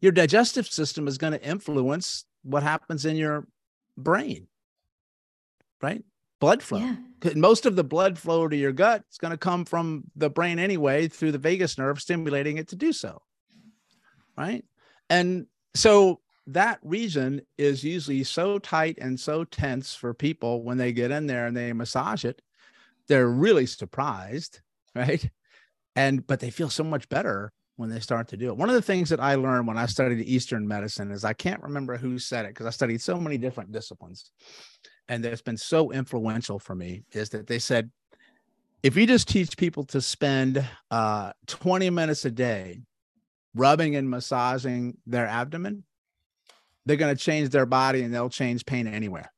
your 0.00 0.12
digestive 0.12 0.66
system 0.66 1.08
is 1.08 1.18
going 1.18 1.32
to 1.34 1.42
influence 1.44 2.24
what 2.42 2.62
happens 2.62 3.04
in 3.04 3.16
your 3.16 3.46
brain, 3.98 4.46
right? 5.84 6.02
Blood 6.40 6.62
flow. 6.62 6.78
Yeah. 6.78 6.96
Most 7.36 7.66
of 7.66 7.76
the 7.76 7.84
blood 7.84 8.18
flow 8.18 8.48
to 8.48 8.56
your 8.56 8.72
gut 8.72 9.02
is 9.10 9.18
going 9.18 9.30
to 9.30 9.38
come 9.38 9.64
from 9.64 10.04
the 10.16 10.30
brain 10.30 10.58
anyway 10.58 11.08
through 11.08 11.32
the 11.32 11.38
vagus 11.38 11.78
nerve, 11.78 12.00
stimulating 12.00 12.56
it 12.56 12.68
to 12.68 12.76
do 12.76 12.92
so. 12.92 13.22
Right. 14.36 14.64
And 15.10 15.46
so 15.74 16.20
that 16.48 16.78
region 16.82 17.42
is 17.56 17.84
usually 17.84 18.24
so 18.24 18.58
tight 18.58 18.98
and 19.00 19.18
so 19.18 19.44
tense 19.44 19.94
for 19.94 20.12
people 20.12 20.62
when 20.62 20.78
they 20.78 20.92
get 20.92 21.10
in 21.10 21.26
there 21.26 21.46
and 21.46 21.56
they 21.56 21.72
massage 21.72 22.24
it. 22.24 22.40
They're 23.08 23.28
really 23.28 23.66
surprised, 23.66 24.60
right? 24.94 25.28
And 25.96 26.26
but 26.26 26.40
they 26.40 26.50
feel 26.50 26.70
so 26.70 26.84
much 26.84 27.08
better 27.08 27.52
when 27.76 27.90
they 27.90 28.00
start 28.00 28.28
to 28.28 28.36
do 28.36 28.48
it. 28.48 28.56
One 28.56 28.68
of 28.68 28.74
the 28.74 28.82
things 28.82 29.08
that 29.10 29.20
I 29.20 29.34
learned 29.34 29.66
when 29.66 29.78
I 29.78 29.86
studied 29.86 30.24
Eastern 30.26 30.66
medicine 30.66 31.10
is 31.10 31.24
I 31.24 31.32
can't 31.32 31.62
remember 31.62 31.96
who 31.96 32.18
said 32.18 32.44
it 32.44 32.48
because 32.48 32.66
I 32.66 32.70
studied 32.70 33.00
so 33.00 33.18
many 33.18 33.36
different 33.36 33.72
disciplines. 33.72 34.30
And 35.08 35.22
that's 35.22 35.42
been 35.42 35.56
so 35.56 35.92
influential 35.92 36.58
for 36.58 36.74
me 36.74 37.04
is 37.12 37.30
that 37.30 37.46
they 37.46 37.58
said, 37.58 37.90
if 38.82 38.96
you 38.96 39.06
just 39.06 39.28
teach 39.28 39.56
people 39.56 39.84
to 39.84 40.00
spend 40.00 40.64
uh, 40.90 41.32
20 41.46 41.90
minutes 41.90 42.24
a 42.24 42.30
day 42.30 42.80
rubbing 43.54 43.96
and 43.96 44.08
massaging 44.08 44.96
their 45.06 45.26
abdomen, 45.26 45.84
they're 46.86 46.96
going 46.96 47.14
to 47.14 47.22
change 47.22 47.50
their 47.50 47.66
body 47.66 48.02
and 48.02 48.12
they'll 48.12 48.28
change 48.28 48.66
pain 48.66 48.86
anywhere. 48.86 49.32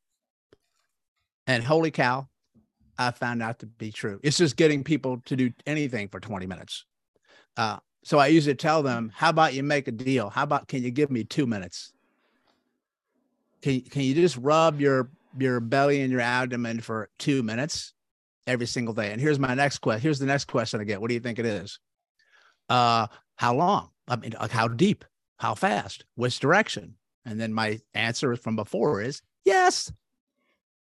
And 1.46 1.62
holy 1.62 1.90
cow, 1.90 2.28
I 2.98 3.10
found 3.12 3.42
out 3.42 3.60
to 3.60 3.66
be 3.66 3.92
true. 3.92 4.18
It's 4.22 4.36
just 4.36 4.56
getting 4.56 4.82
people 4.82 5.22
to 5.26 5.36
do 5.36 5.52
anything 5.66 6.08
for 6.08 6.18
20 6.18 6.46
minutes. 6.46 6.84
Uh, 7.56 7.78
so 8.02 8.18
I 8.18 8.28
usually 8.28 8.54
tell 8.54 8.82
them, 8.82 9.12
how 9.14 9.30
about 9.30 9.54
you 9.54 9.62
make 9.62 9.88
a 9.88 9.92
deal? 9.92 10.30
How 10.30 10.42
about 10.42 10.68
can 10.68 10.82
you 10.82 10.90
give 10.90 11.10
me 11.10 11.24
two 11.24 11.46
minutes? 11.46 11.92
Can, 13.62 13.80
can 13.82 14.02
you 14.02 14.14
just 14.14 14.36
rub 14.38 14.80
your 14.80 15.10
your 15.38 15.60
belly 15.60 16.00
and 16.02 16.10
your 16.12 16.20
abdomen 16.20 16.80
for 16.80 17.08
two 17.18 17.42
minutes 17.42 17.92
every 18.46 18.66
single 18.66 18.94
day? 18.94 19.12
And 19.12 19.20
here's 19.20 19.38
my 19.38 19.54
next 19.54 19.78
question. 19.78 20.02
Here's 20.02 20.18
the 20.18 20.26
next 20.26 20.46
question 20.46 20.80
again. 20.80 21.00
What 21.00 21.08
do 21.08 21.14
you 21.14 21.20
think 21.20 21.38
it 21.38 21.46
is? 21.46 21.78
Uh, 22.68 23.06
how 23.36 23.54
long? 23.54 23.90
I 24.08 24.16
mean, 24.16 24.34
like 24.40 24.50
how 24.50 24.68
deep? 24.68 25.04
How 25.38 25.54
fast? 25.54 26.04
Which 26.14 26.40
direction? 26.40 26.94
And 27.24 27.40
then 27.40 27.52
my 27.52 27.80
answer 27.94 28.36
from 28.36 28.56
before 28.56 29.02
is 29.02 29.20
yes. 29.44 29.92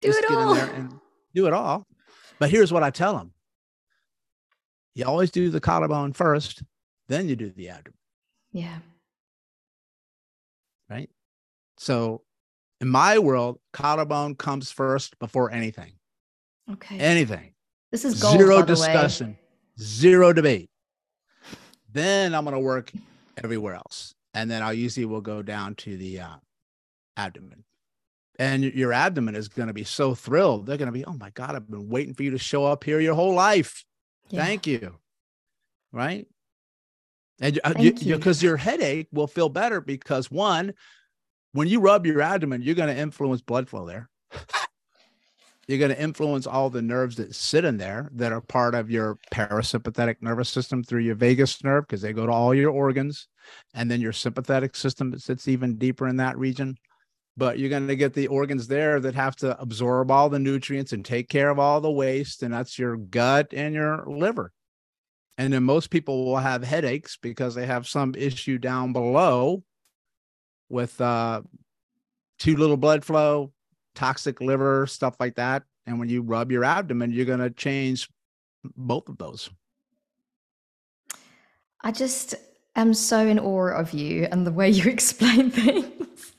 Do 0.02 0.10
Just 0.10 0.20
it 0.20 0.30
get 0.30 0.38
all. 0.38 0.52
in 0.54 0.58
there 0.58 0.74
and 0.76 1.00
do 1.34 1.48
it 1.48 1.54
all. 1.54 1.88
But 2.39 2.50
here's 2.50 2.72
what 2.72 2.84
I 2.84 2.89
tell 2.91 3.18
them. 3.18 3.32
You 4.94 5.06
always 5.06 5.32
do 5.32 5.50
the 5.50 5.60
collarbone 5.60 6.13
first, 6.13 6.63
then 7.08 7.28
you 7.28 7.36
do 7.36 7.50
the 7.50 7.70
abdomen, 7.70 7.98
Yeah. 8.54 8.80
right? 10.89 11.10
So 11.78 12.22
in 12.81 12.88
my 12.88 13.19
world, 13.19 13.59
collarbone 13.73 14.35
comes 14.35 14.71
first 14.71 15.17
before 15.19 15.51
anything. 15.51 15.93
Okay. 16.71 16.97
Anything. 16.99 17.53
this 17.91 18.05
is 18.05 18.21
gold, 18.21 18.38
Zero 18.38 18.59
by 18.59 18.65
the 18.65 18.73
way. 18.73 18.88
discussion. 18.93 19.38
Zero 19.79 20.33
debate. 20.33 20.69
Then 21.91 22.33
I'm 22.33 22.43
going 22.43 22.55
to 22.55 22.59
work 22.59 22.91
everywhere 23.41 23.75
else. 23.75 24.13
And 24.33 24.51
then 24.51 24.61
I 24.61 24.73
usually 24.73 25.05
will 25.05 25.21
go 25.21 25.41
down 25.41 25.75
to 25.75 25.95
the 25.95 26.19
uh, 26.21 26.35
abdomen. 27.15 27.63
And 28.38 28.63
your 28.65 28.91
abdomen 28.91 29.35
is 29.35 29.47
going 29.47 29.67
to 29.67 29.73
be 29.73 29.85
so 29.85 30.13
thrilled. 30.13 30.65
They're 30.65 30.77
going 30.77 30.88
to 30.88 30.91
be, 30.91 31.05
oh 31.05 31.13
my 31.13 31.29
God, 31.29 31.55
I've 31.55 31.69
been 31.69 31.88
waiting 31.88 32.13
for 32.13 32.23
you 32.23 32.31
to 32.31 32.38
show 32.38 32.65
up 32.65 32.83
here 32.83 32.99
your 32.99 33.15
whole 33.15 33.33
life. 33.33 33.85
Yeah. 34.29 34.43
Thank 34.43 34.67
you. 34.67 34.95
Right. 35.93 36.27
And 37.39 37.59
Thank 37.63 38.01
you. 38.03 38.17
because 38.17 38.43
your 38.43 38.57
headache 38.57 39.07
will 39.11 39.27
feel 39.27 39.49
better 39.49 39.79
because 39.79 40.29
one, 40.31 40.73
when 41.56 41.70
you 41.70 41.80
rub 41.80 42.06
your 42.06 42.22
abdomen, 42.22 42.62
you're 42.62 42.76
going 42.76 42.94
to 42.94 43.02
influence 43.02 43.41
blood 43.41 43.70
flow 43.70 43.86
there. 43.86 44.10
you're 45.70 45.80
going 45.80 45.91
to 45.91 46.02
influence 46.02 46.46
all 46.46 46.70
the 46.70 46.82
nerves 46.82 47.15
that 47.15 47.34
sit 47.34 47.63
in 47.63 47.78
there 47.78 48.10
that 48.13 48.34
are 48.34 48.41
part 48.41 48.76
of 48.76 48.91
your 48.91 49.18
parasympathetic 49.34 50.18
nervous 50.20 50.50
system 50.50 50.84
through 50.84 51.00
your 51.00 51.15
vagus 51.15 51.63
nerve 51.63 51.86
because 51.88 52.02
they 52.02 52.12
go 52.12 52.26
to 52.26 52.32
all 52.32 52.54
your 52.54 52.72
organs 52.72 53.30
and 53.74 53.89
then 53.89 54.02
your 54.02 54.12
sympathetic 54.12 54.76
system 54.76 55.18
sits 55.18 55.48
even 55.48 55.78
deeper 55.78 56.08
in 56.10 56.18
that 56.18 56.38
region 56.38 56.76
but 57.38 57.58
you're 57.58 57.70
going 57.70 57.88
to 57.88 57.96
get 57.96 58.13
the 58.13 58.28
organs 58.28 58.68
there 58.68 59.00
that 59.00 59.15
have 59.15 59.36
to 59.36 59.60
absorb 59.60 60.12
all 60.12 60.30
the 60.30 60.39
nutrients 60.39 60.91
and 60.94 61.06
take 61.06 61.30
care 61.30 61.50
of 61.50 61.58
all 61.58 61.80
the 61.80 61.91
waste 61.91 62.44
and 62.44 62.54
that's 62.54 62.78
your 62.78 62.98
gut 62.98 63.48
and 63.54 63.74
your 63.74 64.04
liver 64.08 64.52
and 65.38 65.54
then 65.54 65.63
most 65.63 65.89
people 65.89 66.26
will 66.26 66.38
have 66.38 66.63
headaches 66.63 67.18
because 67.22 67.56
they 67.56 67.65
have 67.65 67.88
some 67.88 68.13
issue 68.15 68.58
down 68.58 68.91
below 68.91 69.63
with 70.69 70.99
uh 71.01 71.41
too 72.39 72.56
little 72.56 72.78
blood 72.78 73.04
flow 73.04 73.51
toxic 73.93 74.41
liver 74.41 74.86
stuff 74.88 75.15
like 75.19 75.36
that 75.36 75.63
and 75.86 75.99
when 75.99 76.10
you 76.10 76.21
rub 76.21 76.51
your 76.51 76.63
abdomen 76.63 77.12
you're 77.12 77.25
going 77.25 77.39
to 77.39 77.49
change 77.49 78.10
both 78.75 79.08
of 79.10 79.17
those 79.17 79.49
I 81.86 81.91
just 81.91 82.34
am 82.75 82.95
so 82.95 83.19
in 83.19 83.38
awe 83.38 83.69
of 83.69 83.93
you 83.93 84.28
and 84.32 84.45
the 84.45 84.51
way 84.51 84.69
you 84.69 84.89
explain 84.89 85.51
things. 85.51 86.34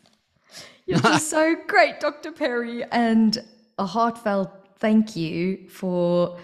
You're 0.87 0.99
just 0.99 1.31
so 1.31 1.55
great, 1.69 2.01
Dr. 2.01 2.33
Perry, 2.33 2.85
and 2.91 3.39
a 3.79 3.87
heartfelt 3.87 4.51
thank 4.79 5.15
you 5.17 5.69
for 5.69 6.37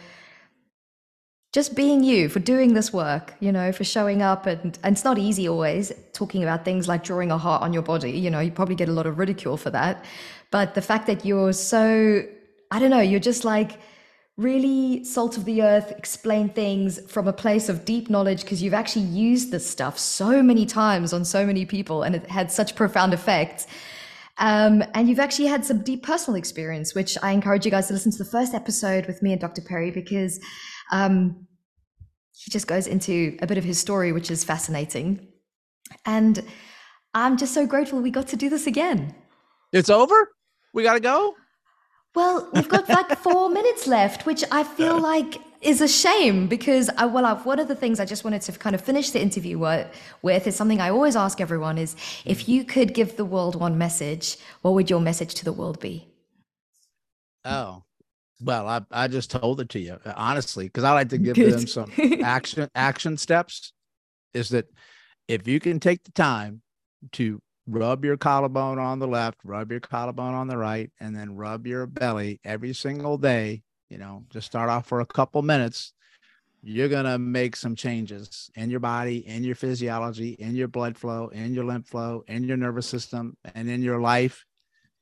just 1.52 1.76
being 1.76 2.02
you, 2.02 2.30
for 2.30 2.40
doing 2.40 2.72
this 2.72 2.92
work, 2.92 3.34
you 3.40 3.52
know, 3.52 3.72
for 3.72 3.84
showing 3.84 4.22
up. 4.22 4.46
And, 4.46 4.78
and 4.82 4.96
it's 4.96 5.04
not 5.04 5.18
easy 5.18 5.48
always 5.48 5.92
talking 6.14 6.42
about 6.42 6.64
things 6.64 6.88
like 6.88 7.04
drawing 7.04 7.30
a 7.30 7.36
heart 7.36 7.62
on 7.62 7.74
your 7.74 7.82
body. 7.82 8.12
You 8.12 8.30
know, 8.30 8.40
you 8.40 8.50
probably 8.50 8.74
get 8.74 8.88
a 8.88 8.92
lot 8.92 9.06
of 9.06 9.18
ridicule 9.18 9.58
for 9.58 9.70
that. 9.70 10.02
But 10.50 10.74
the 10.74 10.82
fact 10.82 11.06
that 11.08 11.26
you're 11.26 11.52
so, 11.52 12.24
I 12.70 12.78
don't 12.78 12.90
know, 12.90 13.00
you're 13.00 13.20
just 13.20 13.44
like, 13.44 13.78
really 14.38 15.04
salt 15.04 15.36
of 15.36 15.44
the 15.44 15.62
earth 15.62 15.92
explain 15.92 16.48
things 16.48 16.98
from 17.10 17.28
a 17.28 17.32
place 17.32 17.68
of 17.68 17.84
deep 17.84 18.08
knowledge 18.08 18.42
because 18.42 18.62
you've 18.62 18.72
actually 18.72 19.04
used 19.04 19.50
this 19.50 19.68
stuff 19.68 19.98
so 19.98 20.42
many 20.42 20.64
times 20.64 21.12
on 21.12 21.22
so 21.22 21.44
many 21.44 21.66
people 21.66 22.02
and 22.02 22.16
it 22.16 22.26
had 22.30 22.50
such 22.50 22.74
profound 22.74 23.12
effects 23.12 23.66
um, 24.38 24.82
and 24.94 25.06
you've 25.10 25.20
actually 25.20 25.46
had 25.46 25.66
some 25.66 25.82
deep 25.82 26.02
personal 26.02 26.34
experience 26.34 26.94
which 26.94 27.18
i 27.22 27.30
encourage 27.30 27.66
you 27.66 27.70
guys 27.70 27.88
to 27.88 27.92
listen 27.92 28.10
to 28.10 28.16
the 28.16 28.24
first 28.24 28.54
episode 28.54 29.06
with 29.06 29.22
me 29.22 29.32
and 29.32 29.40
dr 29.42 29.60
perry 29.62 29.90
because 29.90 30.40
um, 30.90 31.46
he 32.34 32.50
just 32.50 32.66
goes 32.66 32.86
into 32.86 33.36
a 33.40 33.46
bit 33.46 33.58
of 33.58 33.64
his 33.64 33.78
story 33.78 34.12
which 34.12 34.30
is 34.30 34.44
fascinating. 34.44 35.28
And 36.06 36.42
i'm 37.14 37.36
just 37.36 37.52
so 37.52 37.66
grateful 37.66 38.00
we 38.00 38.10
got 38.10 38.28
to 38.28 38.36
do 38.36 38.48
this 38.48 38.66
again. 38.66 39.14
It's 39.72 39.90
over? 39.90 40.30
We 40.74 40.82
got 40.82 40.94
to 40.94 41.00
go? 41.00 41.34
Well, 42.14 42.48
we've 42.52 42.68
got 42.68 42.88
like 42.88 43.18
four 43.26 43.48
minutes 43.48 43.86
left, 43.86 44.26
which 44.26 44.44
I 44.50 44.64
feel 44.64 45.00
like 45.00 45.38
is 45.62 45.80
a 45.80 45.88
shame 45.88 46.48
because 46.48 46.90
I, 46.96 47.06
well, 47.06 47.24
I've, 47.24 47.46
one 47.46 47.58
of 47.58 47.68
the 47.68 47.74
things 47.74 48.00
I 48.00 48.04
just 48.04 48.24
wanted 48.24 48.42
to 48.42 48.52
kind 48.52 48.74
of 48.74 48.80
finish 48.80 49.10
the 49.10 49.20
interview 49.20 49.58
with, 49.58 49.86
with 50.20 50.46
is 50.46 50.56
something 50.56 50.80
I 50.80 50.90
always 50.90 51.16
ask 51.16 51.40
everyone 51.40 51.78
is 51.78 51.96
if 52.24 52.48
you 52.48 52.64
could 52.64 52.94
give 52.94 53.16
the 53.16 53.24
world 53.24 53.56
one 53.56 53.78
message, 53.78 54.36
what 54.62 54.74
would 54.74 54.90
your 54.90 55.00
message 55.00 55.34
to 55.34 55.44
the 55.44 55.52
world 55.52 55.80
be? 55.80 56.08
Oh, 57.44 57.84
well, 58.42 58.68
I, 58.68 58.82
I 58.90 59.08
just 59.08 59.30
told 59.30 59.60
it 59.60 59.68
to 59.70 59.80
you 59.80 59.98
uh, 60.04 60.12
honestly 60.16 60.64
because 60.66 60.84
I 60.84 60.92
like 60.92 61.10
to 61.10 61.18
give 61.18 61.34
Good. 61.34 61.52
them 61.52 61.66
some 61.66 61.92
action 62.22 62.68
action 62.74 63.16
steps. 63.16 63.72
Is 64.34 64.48
that 64.50 64.66
if 65.28 65.46
you 65.46 65.60
can 65.60 65.78
take 65.78 66.04
the 66.04 66.12
time 66.12 66.62
to 67.12 67.40
rub 67.66 68.04
your 68.04 68.16
collarbone 68.16 68.78
on 68.78 68.98
the 68.98 69.06
left, 69.06 69.38
rub 69.44 69.70
your 69.70 69.80
collarbone 69.80 70.34
on 70.34 70.48
the 70.48 70.56
right, 70.56 70.90
and 71.00 71.14
then 71.14 71.36
rub 71.36 71.66
your 71.66 71.86
belly 71.86 72.40
every 72.44 72.72
single 72.72 73.18
day, 73.18 73.62
you 73.88 73.98
know, 73.98 74.24
just 74.30 74.46
start 74.46 74.70
off 74.70 74.86
for 74.86 75.00
a 75.00 75.06
couple 75.06 75.42
minutes, 75.42 75.92
you're 76.62 76.88
going 76.88 77.04
to 77.04 77.18
make 77.18 77.56
some 77.56 77.74
changes 77.74 78.50
in 78.54 78.70
your 78.70 78.80
body, 78.80 79.26
in 79.26 79.42
your 79.42 79.54
physiology, 79.54 80.30
in 80.30 80.54
your 80.54 80.68
blood 80.68 80.96
flow, 80.96 81.28
in 81.28 81.54
your 81.54 81.64
lymph 81.64 81.88
flow, 81.88 82.24
in 82.28 82.44
your 82.44 82.56
nervous 82.56 82.86
system, 82.86 83.36
and 83.54 83.68
in 83.68 83.82
your 83.82 84.00
life. 84.00 84.44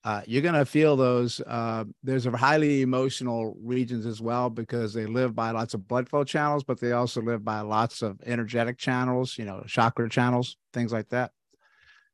Uh, 0.03 0.23
you're 0.27 0.43
going 0.43 0.55
to 0.55 0.65
feel 0.65 0.97
those. 0.97 1.41
Uh, 1.47 1.85
there's 2.03 2.25
highly 2.25 2.81
emotional 2.81 3.55
regions 3.63 4.07
as 4.07 4.21
well 4.21 4.49
because 4.49 4.95
they 4.95 5.05
live 5.05 5.35
by 5.35 5.51
lots 5.51 5.75
of 5.75 5.87
blood 5.87 6.09
flow 6.09 6.25
channels, 6.25 6.65
but 6.65 6.81
they 6.81 6.93
also 6.93 7.21
live 7.21 7.45
by 7.45 7.61
lots 7.61 8.01
of 8.01 8.19
energetic 8.25 8.79
channels, 8.79 9.37
you 9.37 9.45
know, 9.45 9.63
chakra 9.67 10.09
channels, 10.09 10.57
things 10.73 10.93
like 10.93 11.11
that. 11.11 11.33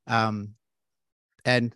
Um, 0.08 0.54
and 1.44 1.74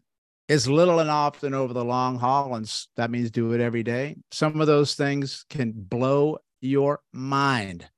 it's 0.48 0.66
little 0.66 0.98
and 0.98 1.10
often 1.10 1.54
over 1.54 1.72
the 1.72 1.84
long 1.84 2.18
haul, 2.18 2.56
and 2.56 2.68
that 2.96 3.12
means 3.12 3.30
do 3.30 3.52
it 3.52 3.60
every 3.60 3.84
day. 3.84 4.16
Some 4.32 4.60
of 4.60 4.66
those 4.66 4.96
things 4.96 5.44
can 5.48 5.72
blow 5.72 6.38
your 6.60 7.00
mind 7.12 7.88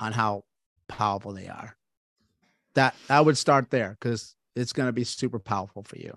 on 0.00 0.12
how 0.12 0.42
powerful 0.88 1.32
they 1.32 1.46
are. 1.46 1.76
That 2.74 2.96
I 3.08 3.20
would 3.20 3.38
start 3.38 3.70
there 3.70 3.96
because 4.00 4.34
it's 4.56 4.72
going 4.72 4.88
to 4.88 4.92
be 4.92 5.04
super 5.04 5.38
powerful 5.38 5.84
for 5.84 5.96
you. 5.96 6.16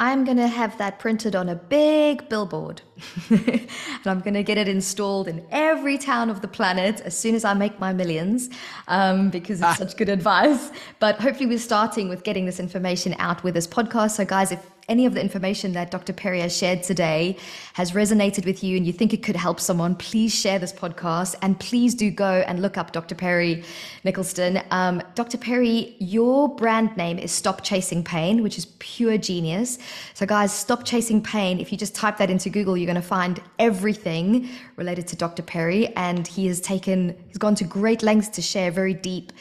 I'm 0.00 0.24
going 0.24 0.36
to 0.36 0.46
have 0.46 0.78
that 0.78 1.00
printed 1.00 1.34
on 1.34 1.48
a 1.48 1.56
big 1.56 2.28
billboard. 2.28 2.82
and 3.30 3.68
I'm 4.06 4.20
going 4.20 4.34
to 4.34 4.44
get 4.44 4.56
it 4.56 4.68
installed 4.68 5.26
in 5.26 5.44
every 5.50 5.98
town 5.98 6.30
of 6.30 6.40
the 6.40 6.46
planet 6.46 7.00
as 7.00 7.18
soon 7.18 7.34
as 7.34 7.44
I 7.44 7.54
make 7.54 7.80
my 7.80 7.92
millions 7.92 8.48
um, 8.86 9.30
because 9.30 9.58
it's 9.58 9.66
ah. 9.66 9.74
such 9.74 9.96
good 9.96 10.08
advice. 10.08 10.70
But 11.00 11.20
hopefully, 11.20 11.46
we're 11.46 11.58
starting 11.58 12.08
with 12.08 12.22
getting 12.22 12.46
this 12.46 12.60
information 12.60 13.16
out 13.18 13.42
with 13.42 13.54
this 13.54 13.66
podcast. 13.66 14.12
So, 14.12 14.24
guys, 14.24 14.52
if 14.52 14.64
any 14.88 15.04
of 15.04 15.14
the 15.14 15.20
information 15.20 15.72
that 15.72 15.90
Dr. 15.90 16.12
Perry 16.12 16.40
has 16.40 16.56
shared 16.56 16.82
today 16.82 17.36
has 17.74 17.92
resonated 17.92 18.46
with 18.46 18.64
you 18.64 18.76
and 18.76 18.86
you 18.86 18.92
think 18.92 19.12
it 19.12 19.22
could 19.22 19.36
help 19.36 19.60
someone, 19.60 19.94
please 19.94 20.34
share 20.34 20.58
this 20.58 20.72
podcast 20.72 21.34
and 21.42 21.60
please 21.60 21.94
do 21.94 22.10
go 22.10 22.42
and 22.46 22.62
look 22.62 22.78
up 22.78 22.92
Dr. 22.92 23.14
Perry 23.14 23.62
Nickelston. 24.04 24.64
Um, 24.70 25.02
Dr. 25.14 25.36
Perry, 25.36 25.94
your 25.98 26.54
brand 26.54 26.96
name 26.96 27.18
is 27.18 27.30
Stop 27.30 27.62
Chasing 27.62 28.02
Pain, 28.02 28.42
which 28.42 28.56
is 28.56 28.66
pure 28.78 29.18
genius. 29.18 29.78
So, 30.14 30.24
guys, 30.24 30.52
Stop 30.52 30.84
Chasing 30.84 31.22
Pain. 31.22 31.60
If 31.60 31.70
you 31.70 31.76
just 31.76 31.94
type 31.94 32.16
that 32.16 32.30
into 32.30 32.48
Google, 32.48 32.76
you're 32.76 32.86
going 32.86 32.96
to 32.96 33.02
find 33.02 33.42
everything 33.58 34.48
related 34.76 35.06
to 35.08 35.16
Dr. 35.16 35.42
Perry. 35.42 35.88
And 35.96 36.26
he 36.26 36.46
has 36.46 36.60
taken, 36.60 37.14
he's 37.28 37.38
gone 37.38 37.54
to 37.56 37.64
great 37.64 38.02
lengths 38.02 38.28
to 38.30 38.42
share 38.42 38.70
very 38.70 38.94
deep 38.94 39.32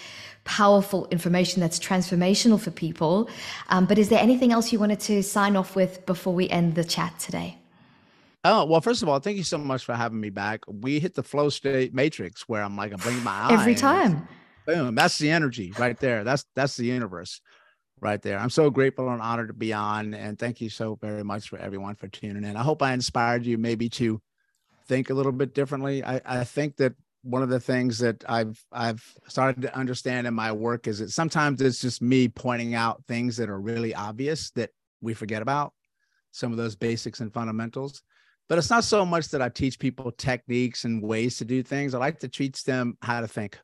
powerful 0.47 1.07
information 1.11 1.59
that's 1.59 1.77
transformational 1.77 2.59
for 2.59 2.71
people. 2.71 3.29
Um, 3.67 3.85
but 3.85 3.99
is 3.99 4.07
there 4.07 4.19
anything 4.19 4.53
else 4.53 4.71
you 4.71 4.79
wanted 4.79 5.01
to 5.01 5.21
sign 5.21 5.57
off 5.57 5.75
with 5.75 6.05
before 6.05 6.33
we 6.33 6.49
end 6.49 6.75
the 6.75 6.85
chat 6.85 7.19
today? 7.19 7.57
Oh, 8.45 8.63
well, 8.63 8.79
first 8.79 9.03
of 9.03 9.09
all, 9.09 9.19
thank 9.19 9.35
you 9.35 9.43
so 9.43 9.57
much 9.57 9.83
for 9.83 9.93
having 9.93 10.21
me 10.21 10.29
back. 10.29 10.61
We 10.67 10.99
hit 10.99 11.15
the 11.15 11.23
flow 11.23 11.49
state 11.49 11.93
matrix 11.93 12.47
where 12.47 12.63
I'm 12.63 12.77
like, 12.77 12.93
I'm 12.93 12.99
blinking 12.99 13.25
my 13.25 13.31
eye. 13.31 13.53
Every 13.53 13.75
time. 13.75 14.25
Boom. 14.65 14.95
That's 14.95 15.17
the 15.17 15.31
energy 15.31 15.73
right 15.77 15.99
there. 15.99 16.23
That's 16.23 16.45
that's 16.55 16.77
the 16.77 16.85
universe 16.85 17.41
right 17.99 18.21
there. 18.21 18.39
I'm 18.39 18.49
so 18.49 18.69
grateful 18.69 19.09
and 19.09 19.21
honored 19.21 19.49
to 19.49 19.53
be 19.53 19.73
on. 19.73 20.13
And 20.13 20.39
thank 20.39 20.61
you 20.61 20.69
so 20.69 20.97
very 21.01 21.23
much 21.23 21.49
for 21.49 21.59
everyone 21.59 21.95
for 21.95 22.07
tuning 22.07 22.45
in. 22.45 22.55
I 22.55 22.63
hope 22.63 22.81
I 22.81 22.93
inspired 22.93 23.45
you 23.45 23.57
maybe 23.57 23.89
to 23.89 24.21
think 24.87 25.09
a 25.09 25.13
little 25.13 25.33
bit 25.33 25.53
differently. 25.53 26.03
I, 26.03 26.21
I 26.25 26.43
think 26.45 26.77
that 26.77 26.93
one 27.23 27.43
of 27.43 27.49
the 27.49 27.59
things 27.59 27.99
that 27.99 28.23
I've 28.27 28.63
I've 28.71 29.03
started 29.27 29.61
to 29.63 29.75
understand 29.75 30.27
in 30.27 30.33
my 30.33 30.51
work 30.51 30.87
is 30.87 30.99
that 30.99 31.11
sometimes 31.11 31.61
it's 31.61 31.81
just 31.81 32.01
me 32.01 32.27
pointing 32.27 32.73
out 32.73 33.03
things 33.07 33.37
that 33.37 33.49
are 33.49 33.59
really 33.59 33.93
obvious 33.93 34.51
that 34.51 34.69
we 35.01 35.13
forget 35.13 35.41
about 35.41 35.73
some 36.31 36.51
of 36.51 36.57
those 36.57 36.75
basics 36.75 37.19
and 37.19 37.33
fundamentals. 37.33 38.01
But 38.47 38.57
it's 38.57 38.69
not 38.69 38.85
so 38.85 39.05
much 39.05 39.29
that 39.29 39.41
I 39.41 39.49
teach 39.49 39.77
people 39.77 40.11
techniques 40.11 40.85
and 40.85 41.03
ways 41.03 41.37
to 41.39 41.45
do 41.45 41.63
things. 41.63 41.93
I 41.93 41.97
like 41.97 42.19
to 42.19 42.29
teach 42.29 42.63
them 42.63 42.97
how 43.01 43.19
to 43.19 43.27
think, 43.27 43.59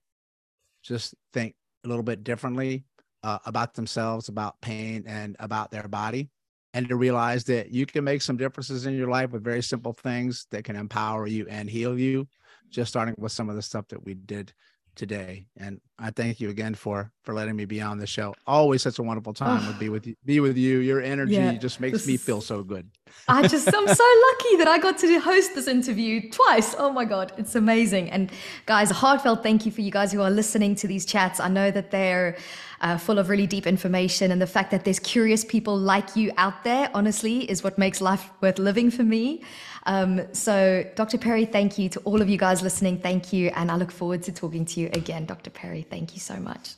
just 0.82 1.16
think 1.32 1.56
a 1.86 1.88
little 1.88 2.04
bit 2.04 2.24
differently 2.24 2.84
uh, 3.24 3.40
about 3.46 3.76
themselves, 3.76 4.28
about 4.28 4.60
pain, 4.60 5.06
and 5.08 5.38
about 5.40 5.72
their 5.72 5.88
body, 5.88 6.30
and 6.74 6.90
to 6.90 6.98
realize 6.98 7.46
that 7.46 7.72
you 7.72 7.86
can 7.86 8.04
make 8.04 8.22
some 8.22 8.36
differences 8.36 8.86
in 8.86 8.96
your 8.96 9.10
life 9.10 9.32
with 9.32 9.44
very 9.44 9.64
simple 9.64 9.94
things 9.94 10.48
that 10.52 10.66
can 10.66 10.76
empower 10.76 11.28
you 11.28 11.48
and 11.48 11.70
heal 11.70 11.98
you 11.98 12.28
just 12.74 12.90
starting 12.90 13.16
with 13.18 13.32
some 13.32 13.50
of 13.50 13.56
the 13.56 13.62
stuff 13.62 13.88
that 13.90 14.04
we 14.04 14.16
did 14.16 14.52
today. 14.96 15.46
And 15.56 15.80
I 15.98 16.12
thank 16.12 16.42
you 16.42 16.50
again 16.50 16.76
for 16.76 17.13
for 17.24 17.34
letting 17.34 17.56
me 17.56 17.66
be 17.66 17.82
on 17.82 17.98
the 17.98 18.08
show. 18.08 18.36
Always 18.46 18.82
such 18.82 19.00
a 19.00 19.04
wonderful 19.04 19.34
time 19.34 19.66
to 19.72 19.80
be 19.80 19.90
with 19.96 20.06
you. 20.06 20.16
Be 20.26 20.40
with 20.40 20.58
you. 20.58 20.80
Your 20.80 21.02
energy 21.02 21.34
yeah, 21.34 21.54
just 21.54 21.80
makes 21.80 22.00
this, 22.00 22.08
me 22.08 22.18
feel 22.18 22.42
so 22.42 22.64
good. 22.64 22.90
I 23.28 23.48
just 23.48 23.68
I'm 23.68 23.88
so 23.88 24.04
lucky 24.32 24.58
that 24.58 24.68
I 24.68 24.78
got 24.78 24.98
to 25.00 25.20
host 25.20 25.56
this 25.56 25.68
interview 25.68 26.30
twice. 26.30 26.76
Oh 26.78 26.92
my 26.92 27.06
god, 27.06 27.32
it's 27.38 27.56
amazing. 27.56 28.12
And 28.12 28.32
guys, 28.66 28.92
a 28.92 28.94
heartfelt 28.94 29.42
thank 29.42 29.66
you 29.66 29.72
for 29.72 29.82
you 29.82 29.92
guys 29.92 30.12
who 30.12 30.22
are 30.22 30.32
listening 30.32 30.76
to 30.76 30.88
these 30.88 31.06
chats. 31.06 31.40
I 31.40 31.48
know 31.48 31.72
that 31.72 31.92
they're 31.92 32.38
uh, 32.82 32.98
full 32.98 33.18
of 33.18 33.30
really 33.30 33.48
deep 33.48 33.66
information, 33.66 34.32
and 34.32 34.42
the 34.42 34.48
fact 34.48 34.72
that 34.72 34.84
there's 34.84 35.00
curious 35.00 35.46
people 35.46 35.78
like 35.78 36.16
you 36.18 36.32
out 36.38 36.66
there, 36.66 36.90
honestly, 36.94 37.50
is 37.50 37.64
what 37.64 37.78
makes 37.78 38.02
life 38.02 38.30
worth 38.42 38.60
living 38.60 38.92
for 38.92 39.04
me. 39.04 39.42
Um, 39.86 40.22
so, 40.34 40.86
Dr. 40.96 41.18
Perry, 41.18 41.46
thank 41.46 41.78
you 41.78 41.90
to 41.90 42.00
all 42.02 42.22
of 42.22 42.30
you 42.30 42.38
guys 42.38 42.62
listening. 42.62 43.00
Thank 43.00 43.34
you. 43.34 43.52
And 43.56 43.72
I 43.72 43.76
look 43.76 43.92
forward 43.92 44.24
to 44.24 44.32
talking 44.32 44.66
to 44.66 44.80
you 44.80 44.90
again, 44.94 45.26
Dr. 45.26 45.50
Perry. 45.50 45.82
Thank 45.82 46.14
you 46.14 46.20
so 46.20 46.36
much. 46.36 46.76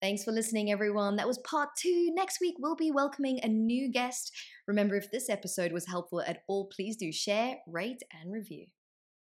Thanks 0.00 0.24
for 0.24 0.32
listening, 0.32 0.72
everyone. 0.72 1.16
That 1.16 1.26
was 1.26 1.36
part 1.38 1.68
two. 1.76 2.10
Next 2.14 2.40
week, 2.40 2.54
we'll 2.58 2.74
be 2.74 2.90
welcoming 2.90 3.38
a 3.42 3.48
new 3.48 3.92
guest. 3.92 4.32
Remember, 4.66 4.96
if 4.96 5.10
this 5.10 5.28
episode 5.28 5.72
was 5.72 5.86
helpful 5.86 6.22
at 6.22 6.42
all, 6.48 6.70
please 6.74 6.96
do 6.96 7.12
share, 7.12 7.58
rate, 7.66 8.02
and 8.10 8.32
review. 8.32 8.64